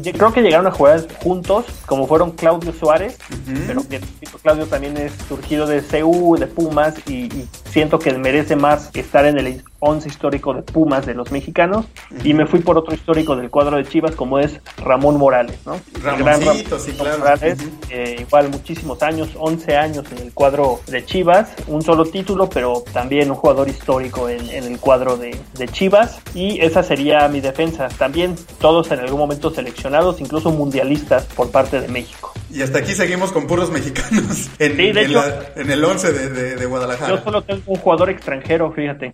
[0.02, 3.20] creo que llegaron a jugar juntos, como fueron Claudio Suárez,
[3.67, 4.00] pero que
[4.41, 7.28] Claudio también es surgido de CU, de Pumas, y,
[7.65, 11.86] siento que merece más estar en el 11 histórico de Pumas de los mexicanos,
[12.24, 15.80] y me fui por otro histórico del cuadro de Chivas, como es Ramón Morales, ¿no?
[16.02, 17.20] Ramoncito, sí, claro.
[17.20, 22.48] Morales, eh, igual muchísimos años, 11 años en el cuadro de Chivas, un solo título,
[22.50, 27.41] pero también un jugador histórico en, el cuadro de, de Chivas, y esa sería mi
[27.41, 27.89] defensa.
[27.89, 32.31] También todos en algún momento seleccionados incluso mundialistas por parte de México.
[32.54, 37.16] Y hasta aquí seguimos con puros mexicanos en, en, el 11 de, Guadalajara.
[37.16, 39.14] Yo solo tengo un jugador extranjero, fíjate.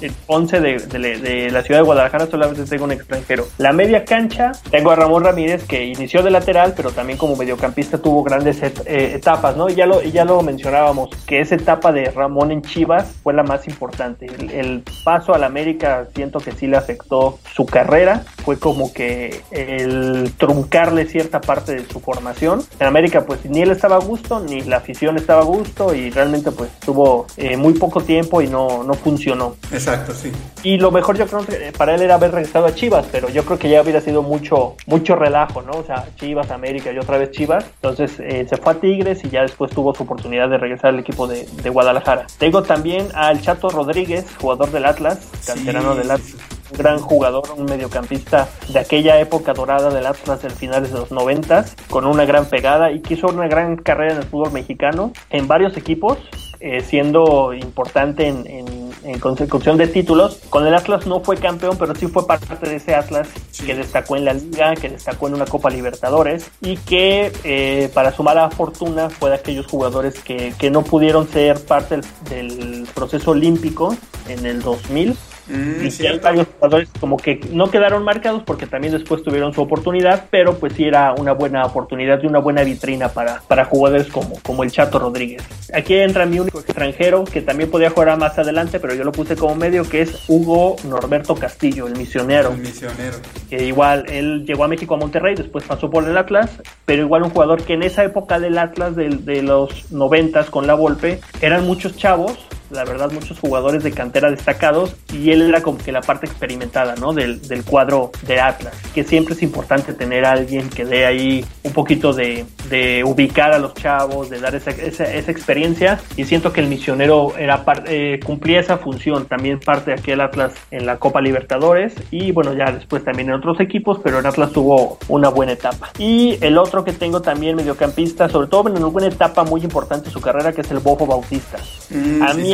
[0.00, 3.46] El 11 de, la ciudad de Guadalajara solamente tengo un extranjero.
[3.58, 7.98] La media cancha, tengo a Ramón Ramírez que inició de lateral, pero también como mediocampista
[7.98, 8.72] tuvo grandes eh,
[9.14, 9.68] etapas, ¿no?
[9.68, 13.44] Y ya, lo, ya lo mencionábamos, que esa etapa de Ramón en Chivas fue la
[13.44, 14.26] más importante.
[14.26, 18.24] El, el paso al América siento que sí le afectó su carrera.
[18.44, 22.63] Fue como que el truncarle cierta parte de su formación.
[22.78, 26.10] En América pues ni él estaba a gusto, ni la afición estaba a gusto y
[26.10, 29.56] realmente pues tuvo eh, muy poco tiempo y no, no funcionó.
[29.72, 30.32] Exacto, sí.
[30.62, 33.44] Y lo mejor yo creo que para él era haber regresado a Chivas, pero yo
[33.44, 35.72] creo que ya hubiera sido mucho, mucho relajo, ¿no?
[35.72, 37.64] O sea, Chivas, América y otra vez Chivas.
[37.76, 40.98] Entonces eh, se fue a Tigres y ya después tuvo su oportunidad de regresar al
[40.98, 42.26] equipo de, Guadalajara.
[42.38, 46.36] Tengo también al Chato Rodríguez, jugador del Atlas, canterano del Atlas
[46.72, 51.76] gran jugador, un mediocampista de aquella época dorada del Atlas del finales de los noventas,
[51.88, 55.46] con una gran pegada y que hizo una gran carrera en el fútbol mexicano en
[55.48, 56.18] varios equipos,
[56.60, 60.40] eh, siendo importante en, en, consecución de títulos.
[60.48, 63.28] Con el Atlas no fue campeón, pero sí fue parte de ese Atlas
[63.64, 68.12] que destacó en la liga, que destacó en una Copa Libertadores y que eh, para
[68.12, 72.00] su mala fortuna fue de aquellos jugadores que, que no pudieron ser parte
[72.30, 73.94] del, del proceso olímpico
[74.28, 75.16] en el 2000
[75.48, 79.60] Mm, y hay varios jugadores como que no quedaron marcados porque también después tuvieron su
[79.60, 84.08] oportunidad, pero pues sí era una buena oportunidad y una buena vitrina para, para jugadores
[84.08, 85.42] como, como el Chato Rodríguez.
[85.72, 89.36] Aquí entra mi único extranjero que también podía jugar más adelante, pero yo lo puse
[89.36, 92.50] como medio, que es Hugo Norberto Castillo, el misionero.
[92.50, 93.16] El misionero.
[93.50, 96.50] Que igual él llegó a México a Monterrey, después pasó por el Atlas,
[96.86, 100.66] pero igual un jugador que en esa época del Atlas de, de los noventas con
[100.66, 102.38] la Volpe eran muchos chavos
[102.70, 106.94] la verdad, muchos jugadores de cantera destacados y él era como que la parte experimentada,
[106.96, 107.12] ¿no?
[107.12, 111.44] Del, del cuadro de Atlas, que siempre es importante tener a alguien que dé ahí
[111.62, 116.24] un poquito de, de ubicar a los chavos, de dar esa, esa, esa experiencia y
[116.24, 120.86] siento que el misionero era eh, cumplía esa función, también parte de aquel Atlas en
[120.86, 124.98] la Copa Libertadores y bueno, ya después también en otros equipos, pero en Atlas tuvo
[125.08, 125.90] una buena etapa.
[125.98, 130.06] Y el otro que tengo también mediocampista, sobre todo en una buena etapa muy importante
[130.06, 131.58] de su carrera, que es el Bofo Bautista.
[131.90, 132.53] Mm, a mí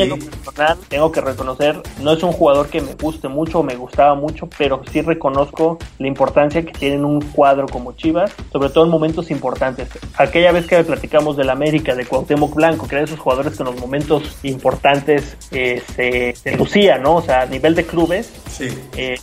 [0.89, 4.49] tengo que reconocer, no es un jugador que me guste mucho o me gustaba mucho,
[4.59, 8.91] pero sí reconozco la importancia que tiene en un cuadro como Chivas, sobre todo en
[8.91, 9.89] momentos importantes.
[10.17, 13.63] Aquella vez que platicamos del América, de Cuauhtémoc Blanco, que era de esos jugadores que
[13.63, 17.17] en los momentos importantes eh, se, se lucían, ¿no?
[17.17, 18.69] O sea, a nivel de clubes, sí.
[18.97, 19.17] eh,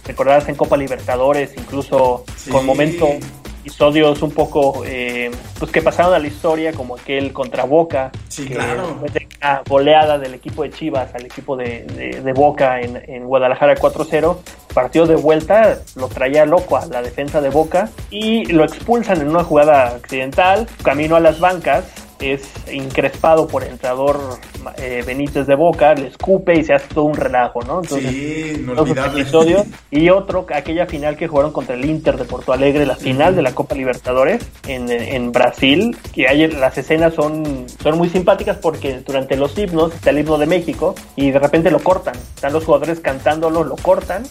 [0.48, 3.10] en Copa Libertadores, incluso con momentos
[3.68, 8.46] episodios un poco eh, pues que pasaron a la historia como aquel contra Boca sí,
[8.46, 8.98] claro.
[9.02, 11.84] una goleada del equipo de Chivas al equipo de,
[12.24, 14.38] de, Boca en, en Guadalajara 4-0
[14.74, 19.30] partido de vuelta lo traía loco a la defensa de Boca y lo expulsan en
[19.30, 24.20] una jugada accidental camino a las bancas es increspado por el entrenador
[24.78, 27.82] eh, Benítez de Boca, le escupe y se hace todo un relajo, ¿no?
[27.82, 29.22] Entonces, sí, inolvidable.
[29.22, 33.36] Episodios, y otro, aquella final que jugaron contra el Inter de Porto Alegre, la final
[33.36, 38.58] de la Copa Libertadores en, en Brasil, que hay, las escenas son, son muy simpáticas
[38.58, 42.16] porque durante los himnos está el himno de México y de repente lo cortan.
[42.36, 44.24] Están los jugadores cantándolo, lo cortan,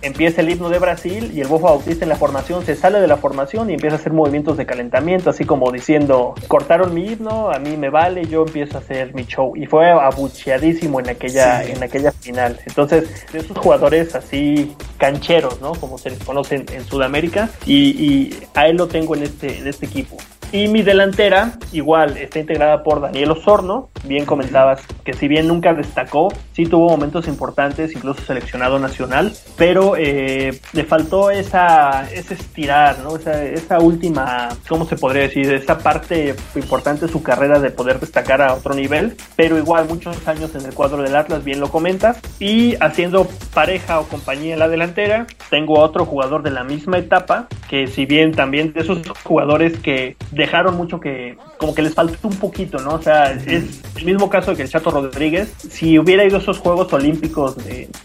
[0.00, 3.06] empieza el himno de Brasil y el Bofo Bautista en la formación se sale de
[3.06, 7.50] la formación y empieza a hacer movimientos de calentamiento, así como diciendo, cortaron mi himno,
[7.50, 9.56] a mí me vale, yo empiezo a hacer mi show.
[9.56, 12.58] Y fue abucheadísimo en aquella, en aquella final.
[12.66, 15.72] Entonces, de esos jugadores así cancheros, ¿no?
[15.72, 19.66] Como se les conoce en, Sudamérica, y, y, a él lo tengo en este, en
[19.66, 20.16] este equipo.
[20.52, 23.88] Y mi delantera, igual, está integrada por Daniel Osorno.
[24.04, 29.96] Bien comentabas que si bien nunca destacó, sí tuvo momentos importantes, incluso seleccionado nacional, pero
[29.96, 33.16] eh, le faltó esa, ese estirar, ¿no?
[33.16, 35.50] Esa, esa última, ¿cómo se podría decir?
[35.54, 40.28] Esa parte importante de su carrera de poder destacar a otro nivel, pero igual muchos
[40.28, 42.20] años en el cuadro del Atlas, bien lo comentas.
[42.40, 46.98] Y haciendo pareja o compañía en la delantera, tengo a otro jugador de la misma
[46.98, 51.94] etapa, que si bien también de esos jugadores que dejaron mucho que, como que les
[51.94, 52.94] faltó un poquito, ¿no?
[52.94, 55.52] O sea, es el mismo caso que el Chato Rodríguez.
[55.70, 57.56] Si hubiera ido a esos Juegos Olímpicos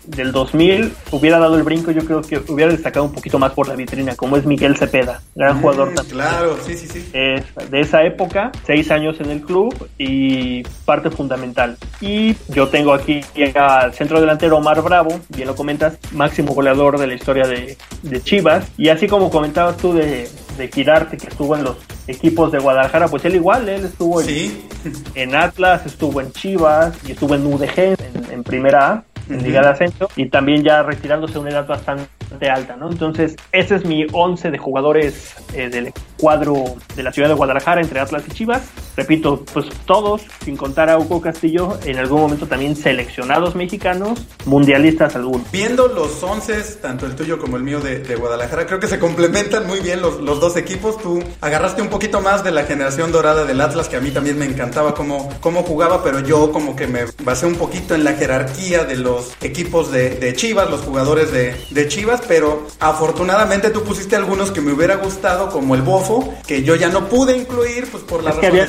[0.06, 3.68] del 2000, hubiera dado el brinco, yo creo que hubiera destacado un poquito más por
[3.68, 6.18] la vitrina, como es Miguel Cepeda, gran jugador también.
[6.18, 7.10] Claro, sí, sí, sí.
[7.12, 11.76] de esa época, seis años en el club y parte fundamental.
[12.00, 13.22] Y yo tengo aquí
[13.56, 18.22] al centro delantero Omar Bravo, bien lo comentas, máximo goleador de la historia de, de
[18.22, 18.68] Chivas.
[18.78, 23.08] Y así como comentabas tú de, de Quirarte, que estuvo en los equipos de Guadalajara,
[23.08, 28.32] pues él igual, él estuvo en, Atlas, estuvo en Chivas y estuvo en UDG, en,
[28.32, 32.08] en Primera A en Liga de Ascenso y también ya retirándose a una edad bastante
[32.50, 32.90] alta, ¿no?
[32.90, 37.82] Entonces, ese es mi 11 de jugadores eh, del cuadro de la ciudad de Guadalajara
[37.82, 38.64] entre Atlas y Chivas.
[38.96, 45.16] Repito, pues todos, sin contar a Hugo Castillo, en algún momento también seleccionados mexicanos, mundialistas
[45.16, 45.52] algunos.
[45.52, 49.68] Viendo los 11, tanto el tuyo como el mío de, Guadalajara, creo que se complementan
[49.68, 50.98] muy bien los, los, dos equipos.
[50.98, 54.40] Tú agarraste un poquito más de la generación dorada del Atlas, que a mí también
[54.40, 58.14] me encantaba cómo, cómo jugaba, pero yo como que me basé un poquito en la
[58.14, 63.84] jerarquía de los equipos de, de Chivas, los jugadores de, de Chivas, pero afortunadamente tú
[63.84, 67.88] pusiste algunos que me hubiera gustado, como el Bofo, que yo ya no pude incluir,
[67.92, 68.68] pues por la es que había,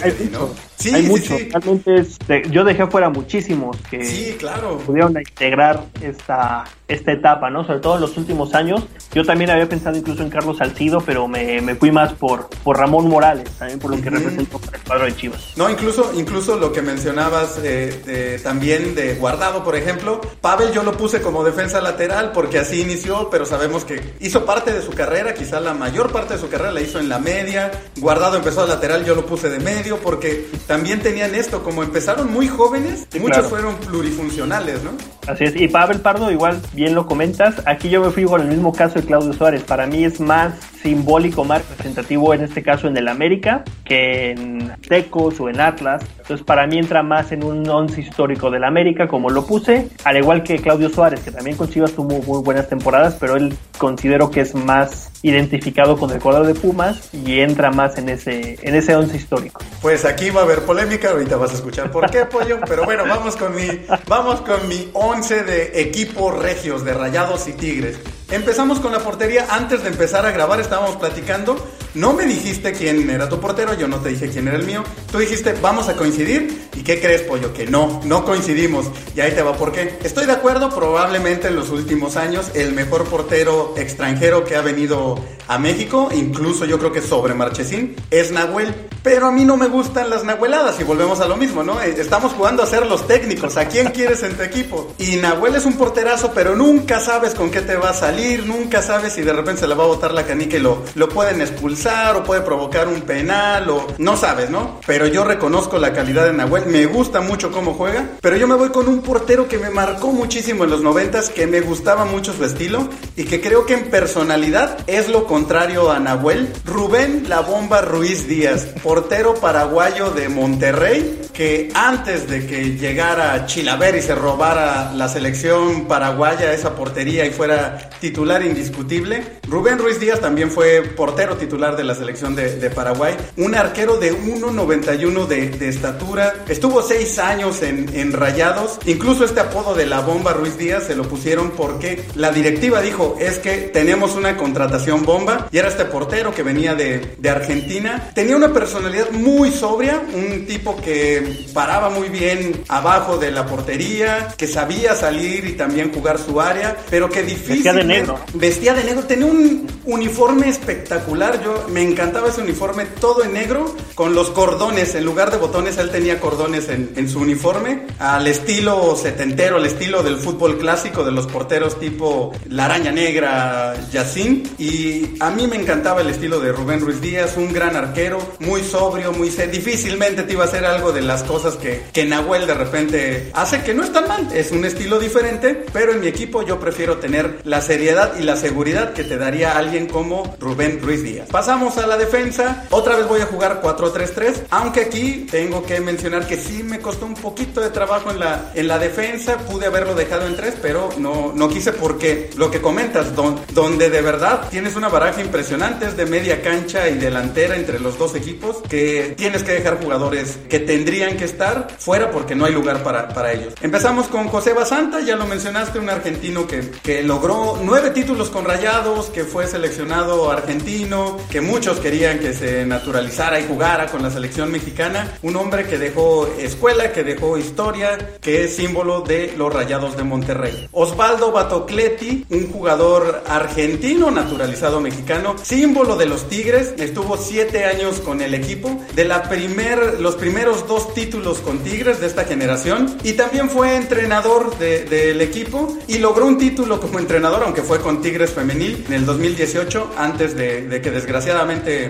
[0.78, 1.36] Sí, hay mucho.
[1.36, 2.06] Realmente
[2.50, 4.78] yo dejé fuera muchísimos que sí, claro.
[4.78, 7.66] pudieron integrar esta, esta etapa, ¿no?
[7.66, 8.86] Sobre todo en los últimos años.
[9.12, 12.78] Yo también había pensado incluso en Carlos Salcido, pero me, me fui más por, por
[12.78, 15.52] Ramón Morales, también por lo que representó para el cuadro de Chivas.
[15.56, 20.20] No, incluso, incluso lo que mencionabas eh, también de Guardado, por ejemplo.
[20.40, 24.72] Pavel yo lo puse como defensa lateral porque así inició, pero sabemos que hizo parte
[24.72, 27.70] de su carrera, quizá la mayor parte de su carrera la hizo en la media.
[27.98, 32.32] Guardado empezó a lateral, yo lo puse de medio porque también tenían esto, como empezaron
[32.32, 34.90] muy jóvenes, muchos fueron plurifuncionales, ¿no?
[35.26, 38.48] Así es, y Pavel Pardo igual, bien lo comentas, aquí yo me fui con el
[38.48, 42.88] mismo caso de Claudio Suárez, para mí es más simbólico, más representativo en este caso
[42.88, 47.42] en el América que en Tecos o en Atlas, entonces para mí entra más en
[47.42, 51.56] un once histórico del América como lo puse, al igual que Claudio Suárez, que también
[51.56, 56.44] con Chivas muy buenas temporadas, pero él considero que es más identificado con el cuadro
[56.44, 59.60] de Pumas y entra más en ese en ese once histórico.
[59.82, 63.04] Pues aquí va a haber polémica, ahorita vas a escuchar por qué, pollo, pero bueno,
[63.08, 63.66] vamos con mi
[64.06, 67.98] vamos con mi once de equipos regios de Rayados y Tigres.
[68.30, 69.46] Empezamos con la portería.
[69.48, 71.56] Antes de empezar a grabar estábamos platicando.
[71.94, 74.84] No me dijiste quién era tu portero, yo no te dije quién era el mío.
[75.10, 76.68] Tú dijiste, vamos a coincidir.
[76.76, 77.52] ¿Y qué crees, pollo?
[77.52, 78.86] Que no, no coincidimos.
[79.16, 79.98] Y ahí te va por qué.
[80.04, 85.18] Estoy de acuerdo, probablemente en los últimos años el mejor portero extranjero que ha venido
[85.48, 88.74] a México, incluso yo creo que sobre Marchesín, es Nahuel.
[89.02, 91.80] Pero a mí no me gustan las nahueladas y volvemos a lo mismo, ¿no?
[91.80, 93.56] Eh, estamos jugando a ser los técnicos.
[93.56, 94.92] ¿A quién quieres en tu equipo?
[94.98, 98.82] Y Nahuel es un porterazo, pero nunca sabes con qué te va a salir, nunca
[98.82, 101.40] sabes si de repente se le va a botar la canica y lo, lo pueden
[101.40, 104.80] expulsar o puede provocar un penal o no sabes, ¿no?
[104.86, 108.56] Pero yo reconozco la calidad de Nahuel, me gusta mucho cómo juega, pero yo me
[108.56, 112.32] voy con un portero que me marcó muchísimo en los noventas, que me gustaba mucho
[112.32, 116.52] su estilo y que creo que en personalidad es lo contrario a Nahuel.
[116.64, 123.94] Rubén La Bomba Ruiz Díaz, portero paraguayo de Monterrey que antes de que llegara Chilaver
[123.94, 130.18] y se robara la selección paraguaya esa portería y fuera titular indiscutible, Rubén Ruiz Díaz
[130.20, 135.68] también fue portero titular de la selección de, Paraguay, un arquero de 1.91 de, de,
[135.68, 140.84] estatura, estuvo seis años en, en Rayados, incluso este apodo de la bomba Ruiz Díaz
[140.84, 145.68] se lo pusieron porque la directiva dijo es que tenemos una contratación bomba y era
[145.68, 151.46] este portero que venía de, de Argentina, tenía una personalidad muy sobria, un tipo que
[151.54, 156.76] paraba muy bien abajo de la portería, que sabía salir y también jugar su área,
[156.90, 157.56] pero que difícil.
[157.56, 158.18] Vestía de negro.
[158.34, 161.42] Vestía de negro, tenía un uniforme espectacular.
[161.42, 165.78] Yo me encantaba ese uniforme todo en negro, con los cordones, en lugar de botones,
[165.78, 171.10] él tenía cordones en, su uniforme, al estilo setentero, al estilo del fútbol clásico de
[171.10, 174.44] los porteros tipo la araña negra, Yacine.
[174.58, 178.62] Y a mí me encantaba el estilo de Rubén Ruiz Díaz, un gran arquero, muy
[178.62, 182.54] sobrio, muy difícilmente te iba a hacer algo de las cosas que, que Nahuel de
[182.54, 184.28] repente hace que no es tan mal.
[184.34, 188.36] Es un estilo diferente, pero en mi equipo yo prefiero tener la seriedad y la
[188.36, 191.28] seguridad que te daría alguien como Rubén Ruiz Díaz.
[191.48, 192.66] Pasamos a la defensa.
[192.68, 197.06] Otra vez voy a jugar 4-3-3, aunque aquí tengo que mencionar que sí me costó
[197.06, 199.38] un poquito de trabajo en la, en la defensa.
[199.38, 204.02] Pude haberlo dejado en 3, pero no, no quise porque lo que comentas, donde de
[204.02, 208.58] verdad tienes una baraja impresionante es de media cancha y delantera entre los dos equipos
[208.68, 213.08] que tienes que dejar jugadores que tendrían que estar fuera porque no hay lugar para,
[213.08, 213.54] para ellos.
[213.62, 218.44] Empezamos con José Basanta, ya lo mencionaste, un argentino que, que logró nueve títulos con
[218.44, 224.10] Rayados, que fue seleccionado argentino, que muchos querían que se naturalizara y jugara con la
[224.10, 225.18] selección mexicana.
[225.22, 230.04] Un hombre que dejó escuela, que dejó historia, que es símbolo de los Rayados de
[230.04, 230.68] Monterrey.
[230.72, 238.20] Osvaldo Batocletti, un jugador argentino naturalizado mexicano, símbolo de los Tigres, estuvo siete años con
[238.20, 238.80] el equipo.
[238.94, 243.76] De la primer, los primeros dos títulos con Tigres de esta generación y también fue
[243.76, 248.94] entrenador del equipo y logró un título como entrenador, aunque fue con Tigres femenil en
[248.94, 251.27] el 2018, antes de, que desgraciadamente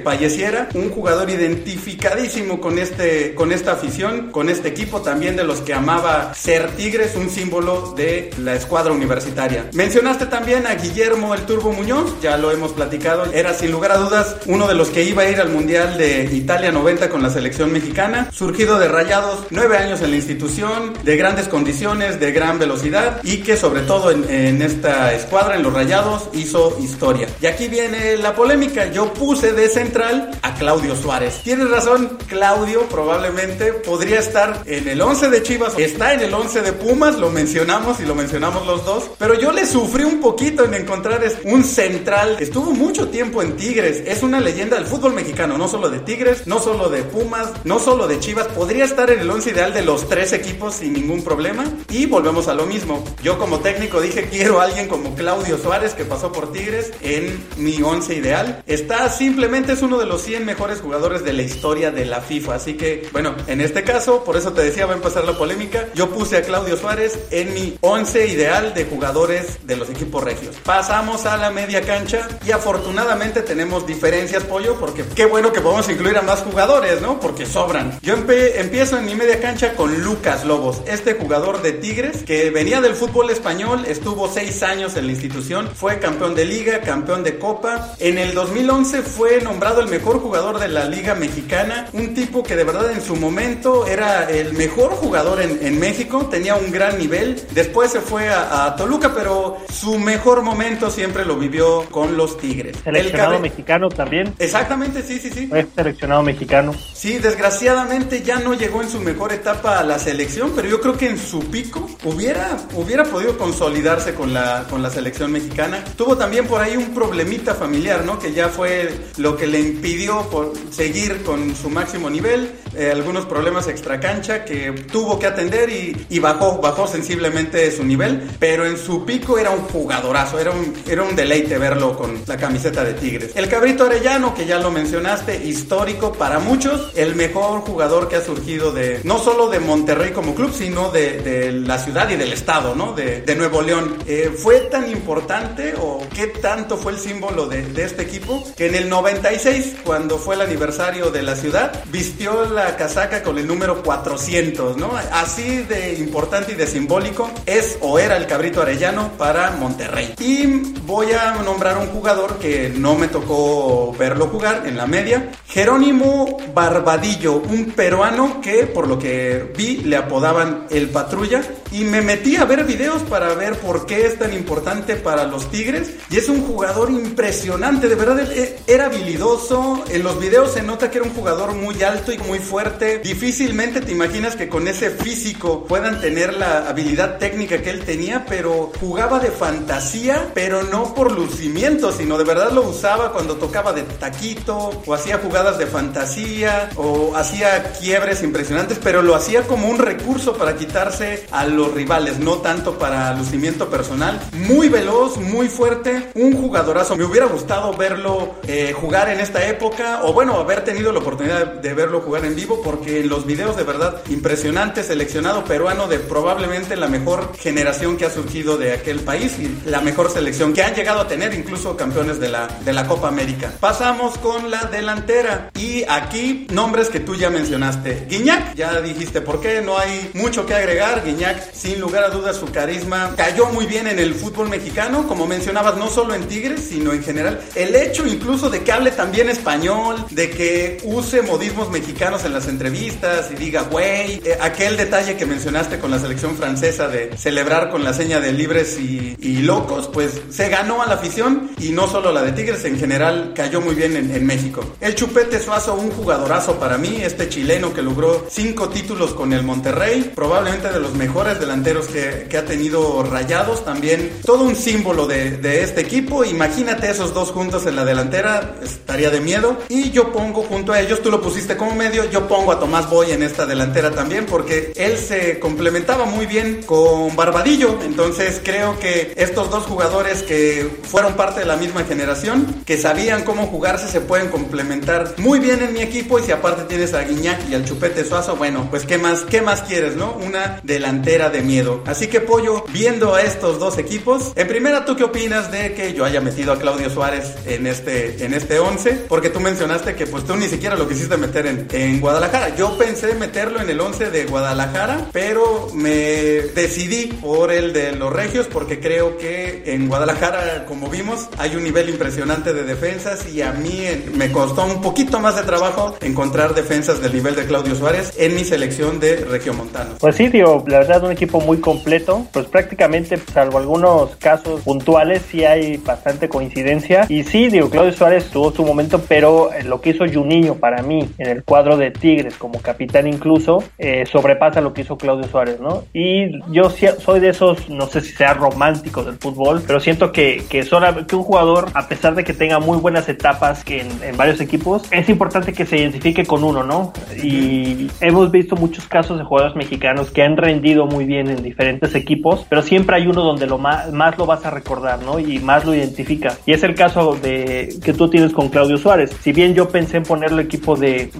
[0.04, 0.68] falleciera.
[0.74, 5.74] Un jugador identificadísimo con, este, con esta afición, con este equipo también de los que
[5.74, 9.68] amaba ser Tigres, un símbolo de la escuadra universitaria.
[9.72, 13.98] Mencionaste también a Guillermo el Turbo Muñoz, ya lo hemos platicado, era sin lugar a
[13.98, 17.30] dudas uno de los que iba a ir al Mundial de Italia 90 con la
[17.30, 22.58] selección mexicana, surgido de Rayados, nueve años en la institución, de grandes condiciones, de gran
[22.58, 27.28] velocidad y que sobre todo en, esta escuadra, en los Rayados, hizo historia.
[27.40, 31.42] Y aquí viene la polémica, yo puse de central a Claudio Suárez.
[31.44, 36.62] Tienes razón, Claudio probablemente podría estar en el 11 de Chivas, está en el 11
[36.62, 40.64] de Pumas, lo mencionamos y lo mencionamos los dos, pero yo le sufrí un poquito
[40.64, 45.58] en encontrar un central estuvo mucho tiempo en Tigres, es una leyenda del fútbol mexicano,
[45.58, 49.20] no solo de Tigres, no solo de Pumas, no solo de Chivas, podría estar en
[49.20, 51.64] el 11 ideal de los tres equipos sin ningún problema.
[51.90, 53.04] Y volvemos a lo mismo.
[53.22, 57.44] Yo como técnico dije quiero a alguien como Claudio Suárez que pasó por Tigres en
[57.58, 58.62] mi 11 ideal.
[58.66, 62.54] Está simplemente es uno de los 100 mejores jugadores de la historia de la FIFA.
[62.54, 65.88] Así que bueno, en este caso, por eso te decía va a empezar la polémica.
[65.94, 70.56] Yo puse a Claudio Suárez en mi 11 ideal de jugadores de los equipos regios.
[70.64, 75.88] Pasamos a la media cancha y afortunadamente tenemos diferencias, pollo, porque qué bueno que podemos
[75.88, 77.18] incluir a más jugadores, ¿no?
[77.20, 77.98] Porque sobran.
[78.02, 82.80] Yo empiezo en mi media cancha con Lucas Lobos, este jugador de Tigres que venía
[82.80, 87.38] del fútbol español, estuvo seis años en la institución, fue campeón de liga, campeón de
[87.38, 87.94] copa.
[87.98, 92.56] En el 2011 fue nombrado el mejor jugador de la liga mexicana, un tipo que
[92.56, 97.40] de verdad en su momento era el mejor jugador en, México, tenía un gran nivel.
[97.52, 102.76] Después se fue a, Toluca, pero su mejor momento siempre lo vivió con los Tigres.
[102.82, 104.34] Seleccionado mexicano también.
[104.38, 105.46] Exactamente, sí, sí, sí.
[105.46, 106.74] Fue seleccionado mexicano.
[106.92, 110.96] Sí, desgraciadamente ya no llegó en su mejor etapa a la selección, pero yo creo
[110.96, 115.84] que en su pico hubiera, hubiera podido consolidarse con la, con la selección mexicana.
[115.96, 118.18] Tuvo también por ahí un problemita familiar, ¿no?
[118.18, 120.28] Que ya fue lo que le impidió
[120.70, 126.58] seguir con su máximo nivel, eh, algunos problemas extracancha que tuvo que atender y, bajó,
[126.60, 131.16] bajó sensiblemente su nivel, pero en su pico era un jugadorazo, era un, era un
[131.16, 133.32] deleite verlo con la camiseta de Tigres.
[133.34, 138.24] El Cabrito Arellano, que ya lo mencionaste, histórico para muchos, el mejor jugador que ha
[138.24, 142.32] surgido de, no solo de Monterrey como club, sino de, de la ciudad y del
[142.32, 142.92] estado, ¿no?
[142.92, 143.96] De, de Nuevo León.
[144.06, 148.66] Eh, fue tan importante o qué tanto fue el símbolo de, de este equipo que
[148.66, 153.46] en el 96, cuando fue el aniversario de la ciudad, vistió la casaca con el
[153.46, 154.92] número 400, ¿no?
[155.12, 160.14] Así de importante y de simbólico es o era el Cabrito Arellano para Monterrey.
[160.18, 160.46] Y
[160.82, 166.38] voy a nombrar un jugador que no me tocó verlo jugar en la media, Jerónimo
[166.54, 172.36] Barbadillo, un peruano que por lo que vi le apodaban el patrulla y me metí
[172.36, 176.28] a ver videos para ver por qué es tan importante para los Tigres y es
[176.28, 181.06] un jugador impresionante, de verdad e, era habilidoso, en los videos se nota que era
[181.06, 186.00] un jugador muy alto y muy fuerte, difícilmente te imaginas que con ese físico puedan
[186.00, 191.92] tener la habilidad técnica que él tenía, pero jugaba de fantasía, pero no por lucimiento,
[191.92, 197.14] sino de verdad lo usaba cuando tocaba de taquito o hacía jugar de fantasía o
[197.14, 202.38] hacía quiebres impresionantes, pero lo hacía como un recurso para quitarse a los rivales, no
[202.38, 204.20] tanto para lucimiento personal.
[204.32, 206.96] Muy veloz, muy fuerte, un jugadorazo.
[206.96, 211.46] Me hubiera gustado verlo eh, jugar en esta época o bueno, haber tenido la oportunidad
[211.46, 216.76] de verlo jugar en vivo porque los videos de verdad impresionante, seleccionado peruano de probablemente
[216.76, 220.72] la mejor generación que ha surgido de aquel país y la mejor selección que han
[220.72, 223.52] llegado a tener incluso campeones de la, de la Copa América.
[223.58, 228.06] Pasamos con la delantera y aquí, nombres que tú ya mencionaste.
[228.08, 231.04] Guiñac, ya dijiste por qué, no hay mucho que agregar.
[231.04, 235.26] Guiñac, sin lugar a dudas, su carisma cayó muy bien en el fútbol mexicano, como
[235.26, 237.40] mencionabas, no solo en Tigres, sino en general.
[237.56, 242.46] El hecho incluso de que hable también español, de que use modismos mexicanos en las
[242.46, 247.70] entrevistas y diga, güey, eh, aquel detalle que mencionaste con la selección francesa de celebrar
[247.70, 249.08] con la seña de libres y,
[249.38, 253.32] locos, pues se ganó a la afición y no solo la de Tigres, en general
[253.34, 254.62] cayó muy bien en, en México.
[254.80, 259.42] El Chupete Suazo, un jugadorazo para mí, este chileno que logró cinco títulos con el
[259.42, 265.62] Monterrey, probablemente de los mejores delanteros que, ha tenido Rayados, también todo un símbolo de,
[265.62, 266.24] este equipo.
[266.24, 269.58] Imagínate esos dos juntos en la delantera, estaría de miedo.
[269.68, 272.88] Y yo pongo junto a ellos, tú lo pusiste como medio, yo pongo a Tomás
[272.90, 277.78] Boy en esta delantera también, porque él se complementaba muy bien con Barbadillo.
[277.82, 283.24] Entonces creo que estos dos jugadores que fueron parte de la misma generación, que sabían
[283.24, 287.02] cómo jugarse, se pueden complementar muy bien en mi equipo y si aparte tienes a
[287.02, 290.12] Guiñac y al Chupete Suazo, bueno, pues qué más, qué más quieres, ¿no?
[290.14, 291.82] Una delantera de miedo.
[291.86, 295.92] Así que Pollo, viendo a estos dos equipos, en primera, ¿tú qué opinas de que
[295.94, 299.06] yo haya metido a Claudio Suárez en este en este 11?
[299.08, 302.56] Porque tú mencionaste que pues tú ni siquiera lo quisiste meter en, en Guadalajara.
[302.56, 308.10] Yo pensé meterlo en el 11 de Guadalajara, pero me decidí por el de los
[308.10, 313.42] Regios porque creo que en Guadalajara, como vimos, hay un nivel impresionante de defensas y
[313.42, 313.82] a mí
[314.14, 318.34] me costó un poquito más de trabajo encontrar defensas del nivel de Claudio Suárez en
[318.34, 319.96] mi selección de Regiomontano.
[320.00, 325.24] Pues sí, tío, la verdad un equipo muy completo, pues prácticamente salvo algunos casos puntuales
[325.30, 329.90] sí hay bastante coincidencia y sí, digo, Claudio Suárez tuvo su momento, pero lo que
[329.90, 334.72] hizo Juninho para mí en el cuadro de Tigres como capitán incluso eh, sobrepasa lo
[334.72, 335.84] que hizo Claudio Suárez, ¿no?
[335.92, 340.42] Y yo soy de esos, no sé si sea romántico del fútbol, pero siento que,
[340.48, 340.64] que,
[341.06, 344.82] que un jugador, a pesar de que tenga muy buenas etapas que en varios equipos,
[344.90, 346.92] es importante que se identifique con uno, ¿no?
[347.22, 351.94] Y hemos visto muchos casos de jugadores mexicanos que han rendido muy bien en diferentes
[351.94, 355.18] equipos, pero siempre hay uno donde lo más, lo vas a recordar, ¿no?
[355.18, 356.36] Y más lo identifica.
[356.46, 359.16] Y es el caso de que tú tienes con Claudio Suárez.
[359.20, 361.10] Si bien yo pensé en ponerlo equipo de,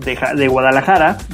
[0.49, 0.68] Guadalajara,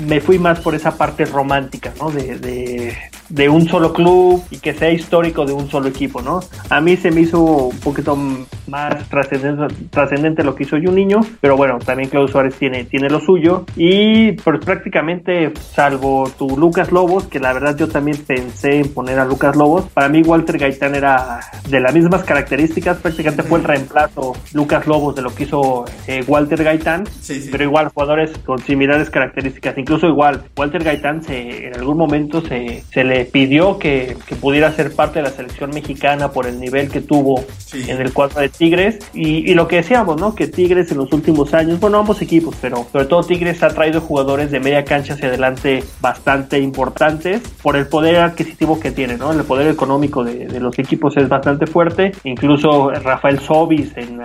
[0.01, 2.11] me fui más por esa parte romántica, ¿no?
[2.11, 2.97] De, de,
[3.35, 6.41] de un solo club y que sea histórico de un solo equipo, ¿no?
[6.71, 8.17] A mí se me hizo un poquito
[8.69, 13.11] más trascendente, lo que hizo yo un niño, pero bueno, también Claudio Suárez tiene, tiene
[13.11, 13.65] lo suyo.
[13.77, 19.19] Y pues prácticamente, salvo tu Lucas Lobos, que la verdad yo también pensé en poner
[19.19, 23.65] a Lucas Lobos, para mí Walter Gaitán era de las mismas características, prácticamente fue el
[23.65, 27.05] reemplazo Lucas Lobos de lo que hizo eh, Walter Gaitán,
[27.51, 32.85] pero igual jugadores con similares características, incluso igual Walter Gaitán se, en algún momento se,
[32.93, 36.91] se le pidió que, que, pudiera ser parte de la selección mexicana por el nivel
[36.91, 40.35] que tuvo en el cuadro de Tigres y, y lo que decíamos, ¿no?
[40.35, 44.01] Que Tigres en los últimos años, bueno, ambos equipos, pero sobre todo Tigres ha traído
[44.01, 49.33] jugadores de media cancha hacia adelante bastante importantes por el poder adquisitivo que tiene, ¿no?
[49.33, 52.13] El poder económico de, los equipos es bastante fuerte.
[52.25, 54.21] Incluso Rafael Sobis en,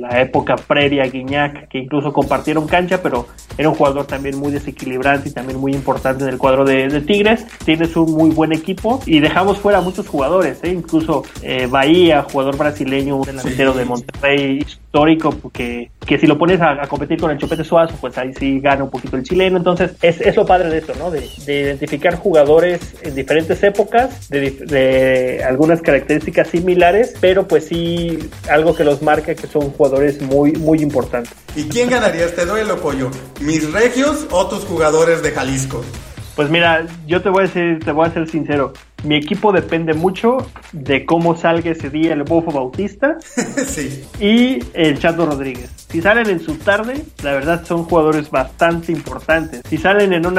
[0.00, 3.26] la época previa a Guiñac, que incluso compartieron cancha, pero
[3.58, 7.46] era un jugador también muy desequilibrante y también muy importante en el cuadro de, Tigres.
[7.64, 10.70] Tienes un muy buen equipo y dejamos fuera a muchos jugadores, ¿eh?
[10.70, 16.60] incluso eh, Bahía, jugador brasileño, un delantero de Monterrey histórico, porque que si lo pones
[16.60, 19.56] a, competir con el Chupete Suazo, pues ahí sí gana un poquito el chileno.
[19.56, 21.10] Entonces, es, es lo padre de eso, ¿no?
[21.10, 28.18] De, identificar jugadores en diferentes épocas, de, algunas características similares, pero pues sí
[28.50, 29.89] algo que los marca que son jugadores
[30.22, 31.32] muy, muy importantes.
[31.56, 33.10] ¿Y quién ganaría este duelo, Pollo?
[33.40, 35.82] ¿Mis regios o tus jugadores de Jalisco?
[36.36, 38.72] Pues mira, yo te voy a decir, te voy a ser sincero.
[39.04, 40.38] Mi equipo depende mucho
[40.72, 43.16] de cómo salga ese día el Bofo Bautista
[43.66, 44.04] sí.
[44.20, 45.70] y el Chato Rodríguez.
[45.90, 49.62] Si salen en su tarde, la verdad son jugadores bastante importantes.
[49.68, 50.38] Si salen en un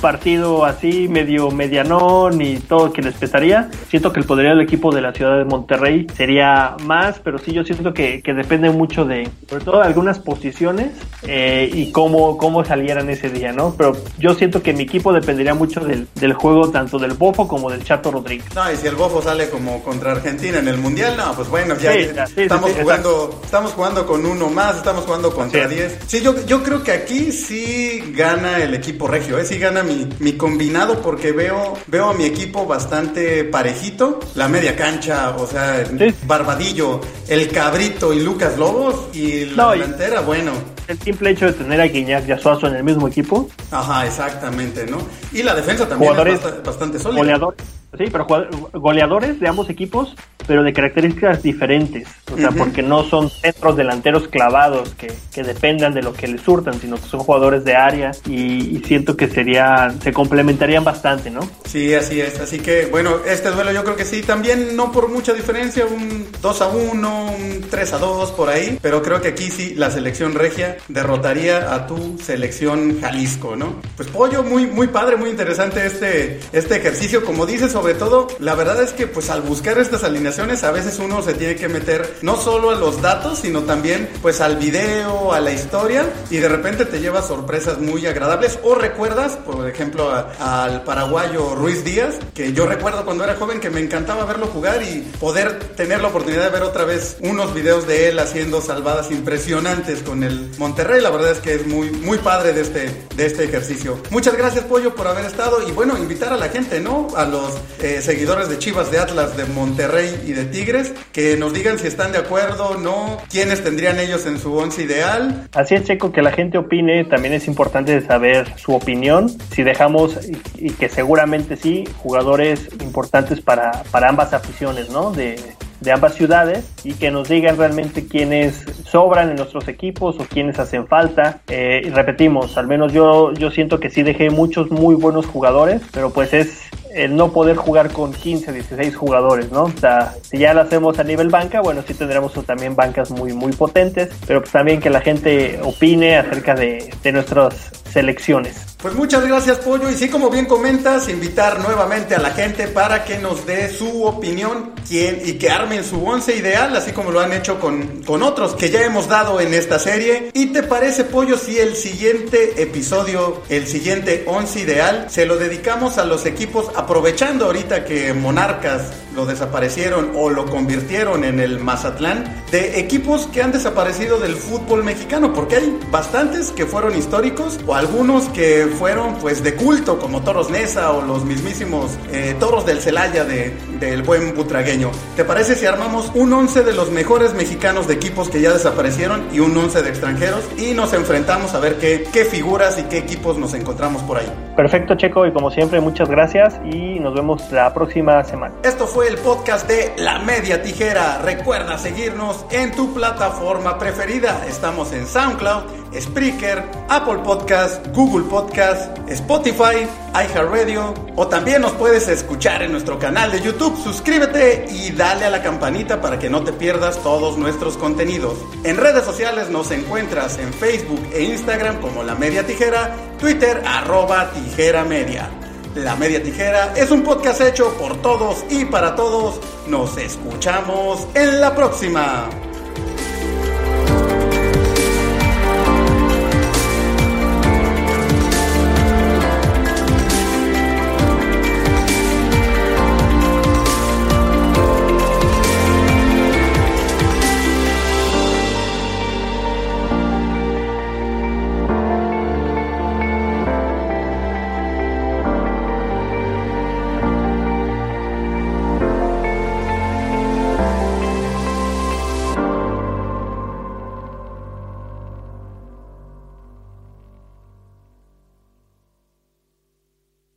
[0.00, 4.94] partido así medio medianón y todo que les pesaría, siento que el poderío del equipo
[4.94, 9.04] de la ciudad de Monterrey sería más, pero sí yo siento que, que depende mucho
[9.04, 10.92] de, sobre todo de algunas posiciones
[11.26, 13.74] eh, y cómo, cómo salieran ese día, ¿no?
[13.76, 17.68] Pero yo siento que mi equipo dependería mucho del, del juego tanto del Bofo como
[17.68, 18.46] del Chato Rodríguez.
[18.54, 21.76] No, y si el Bofo sale como contra Argentina en el Mundial, no, pues bueno,
[21.78, 25.98] ya, estamos jugando, estamos jugando con uno más, estamos jugando contra 10.
[26.06, 29.44] Sí, yo, yo creo que aquí sí gana el equipo regio, ¿eh?
[29.44, 34.20] sí gana mi, mi combinado porque veo, veo a mi equipo bastante parejito.
[34.34, 35.84] La media cancha, o sea,
[36.26, 40.52] Barbadillo, el Cabrito y Lucas Lobos y la delantera, bueno.
[40.86, 43.48] El simple hecho de tener a Guiñac y a Suazo en el mismo equipo.
[43.70, 44.98] Ajá, exactamente, ¿no?
[45.32, 47.20] Y la defensa también es bastante, sólida.
[47.20, 47.60] Goleadores,
[47.96, 48.26] sí, pero
[48.72, 50.14] goleadores de ambos equipos
[50.46, 52.08] pero de características diferentes.
[52.32, 56.40] O sea, porque no son centros delanteros clavados que, que, dependan de lo que les
[56.40, 61.40] surtan, sino que son jugadores de área y, siento que sería, se complementarían bastante, ¿no?
[61.64, 62.38] Sí, así es.
[62.40, 66.26] Así que, bueno, este duelo yo creo que sí, también no por mucha diferencia, un
[66.42, 69.90] 2 a 1, un 3 a 2 por ahí, pero creo que aquí sí la
[69.90, 73.80] selección regia derrotaría a tu selección Jalisco, ¿no?
[73.96, 77.24] Pues Pollo, muy, muy padre, muy interesante este, este ejercicio.
[77.24, 80.98] Como dices, sobre todo, la verdad es que pues al buscar estas alineaciones, a veces
[81.00, 85.34] uno se tiene que meter no solo a los datos, sino también pues al video,
[85.34, 90.10] a la historia y de repente te llevas sorpresas muy agradables o recuerdas, por ejemplo,
[90.40, 94.82] al paraguayo Ruiz Díaz, que yo recuerdo cuando era joven que me encantaba verlo jugar
[94.82, 99.10] y poder tener la oportunidad de ver otra vez unos videos de él haciendo salvadas
[99.10, 101.02] impresionantes con el Monterrey.
[101.02, 103.98] La verdad es que es muy, muy padre de este, de este ejercicio.
[104.08, 107.08] Muchas gracias, Pollo, por haber estado y bueno, invitar a la gente, ¿no?
[107.14, 107.52] A los
[107.82, 111.86] eh, seguidores de Chivas de Atlas de Monterrey y de Tigres, que nos digan si
[111.86, 115.48] están de acuerdo, no, quiénes tendrían ellos en su once ideal.
[115.52, 120.18] Así es, Checo, que la gente opine, también es importante saber su opinión, si dejamos,
[120.56, 125.12] y, que seguramente sí, jugadores importantes para, para ambas aficiones, ¿no?
[125.12, 125.36] De,
[125.84, 130.58] de ambas ciudades y que nos digan realmente quiénes sobran en nuestros equipos o quiénes
[130.58, 131.40] hacen falta.
[131.48, 135.82] Eh, y repetimos, al menos yo, yo siento que sí dejé muchos muy buenos jugadores,
[135.92, 136.62] pero pues es
[136.94, 139.64] el no poder jugar con 15, 16 jugadores, ¿no?
[139.64, 143.32] O sea, si ya lo hacemos a nivel banca, bueno, sí tendremos también bancas muy,
[143.32, 148.73] muy potentes, pero pues también que la gente opine acerca de, de nuestras selecciones.
[148.84, 153.02] Pues muchas gracias Pollo y sí como bien comentas, invitar nuevamente a la gente para
[153.02, 157.20] que nos dé su opinión quién, y que armen su once ideal, así como lo
[157.20, 160.30] han hecho con, con otros que ya hemos dado en esta serie.
[160.34, 165.96] ¿Y te parece Pollo si el siguiente episodio, el siguiente once ideal, se lo dedicamos
[165.96, 172.44] a los equipos aprovechando ahorita que Monarcas lo desaparecieron o lo convirtieron en el Mazatlán,
[172.50, 177.74] de equipos que han desaparecido del fútbol mexicano, porque hay bastantes que fueron históricos o
[177.74, 182.80] algunos que fueron pues de culto como Toros Nesa o los mismísimos eh, Toros del
[182.80, 184.90] Celaya de, del buen butragueño.
[185.16, 189.24] ¿Te parece si armamos un 11 de los mejores mexicanos de equipos que ya desaparecieron
[189.32, 192.98] y un 11 de extranjeros y nos enfrentamos a ver qué, qué figuras y qué
[192.98, 194.30] equipos nos encontramos por ahí?
[194.56, 198.54] Perfecto Checo y como siempre muchas gracias y nos vemos la próxima semana.
[198.62, 201.18] Esto fue el podcast de La Media Tijera.
[201.22, 204.44] Recuerda seguirnos en tu plataforma preferida.
[204.48, 212.62] Estamos en SoundCloud, Spreaker, Apple Podcast, Google Podcast, Spotify, iHeartRadio o también nos puedes escuchar
[212.62, 213.76] en nuestro canal de YouTube.
[213.82, 218.38] Suscríbete y dale a la campanita para que no te pierdas todos nuestros contenidos.
[218.64, 224.30] En redes sociales nos encuentras en Facebook e Instagram como La Media Tijera, Twitter arroba
[224.30, 225.30] Tijera Media.
[225.74, 229.40] La Media Tijera es un podcast hecho por todos y para todos.
[229.66, 232.28] Nos escuchamos en la próxima.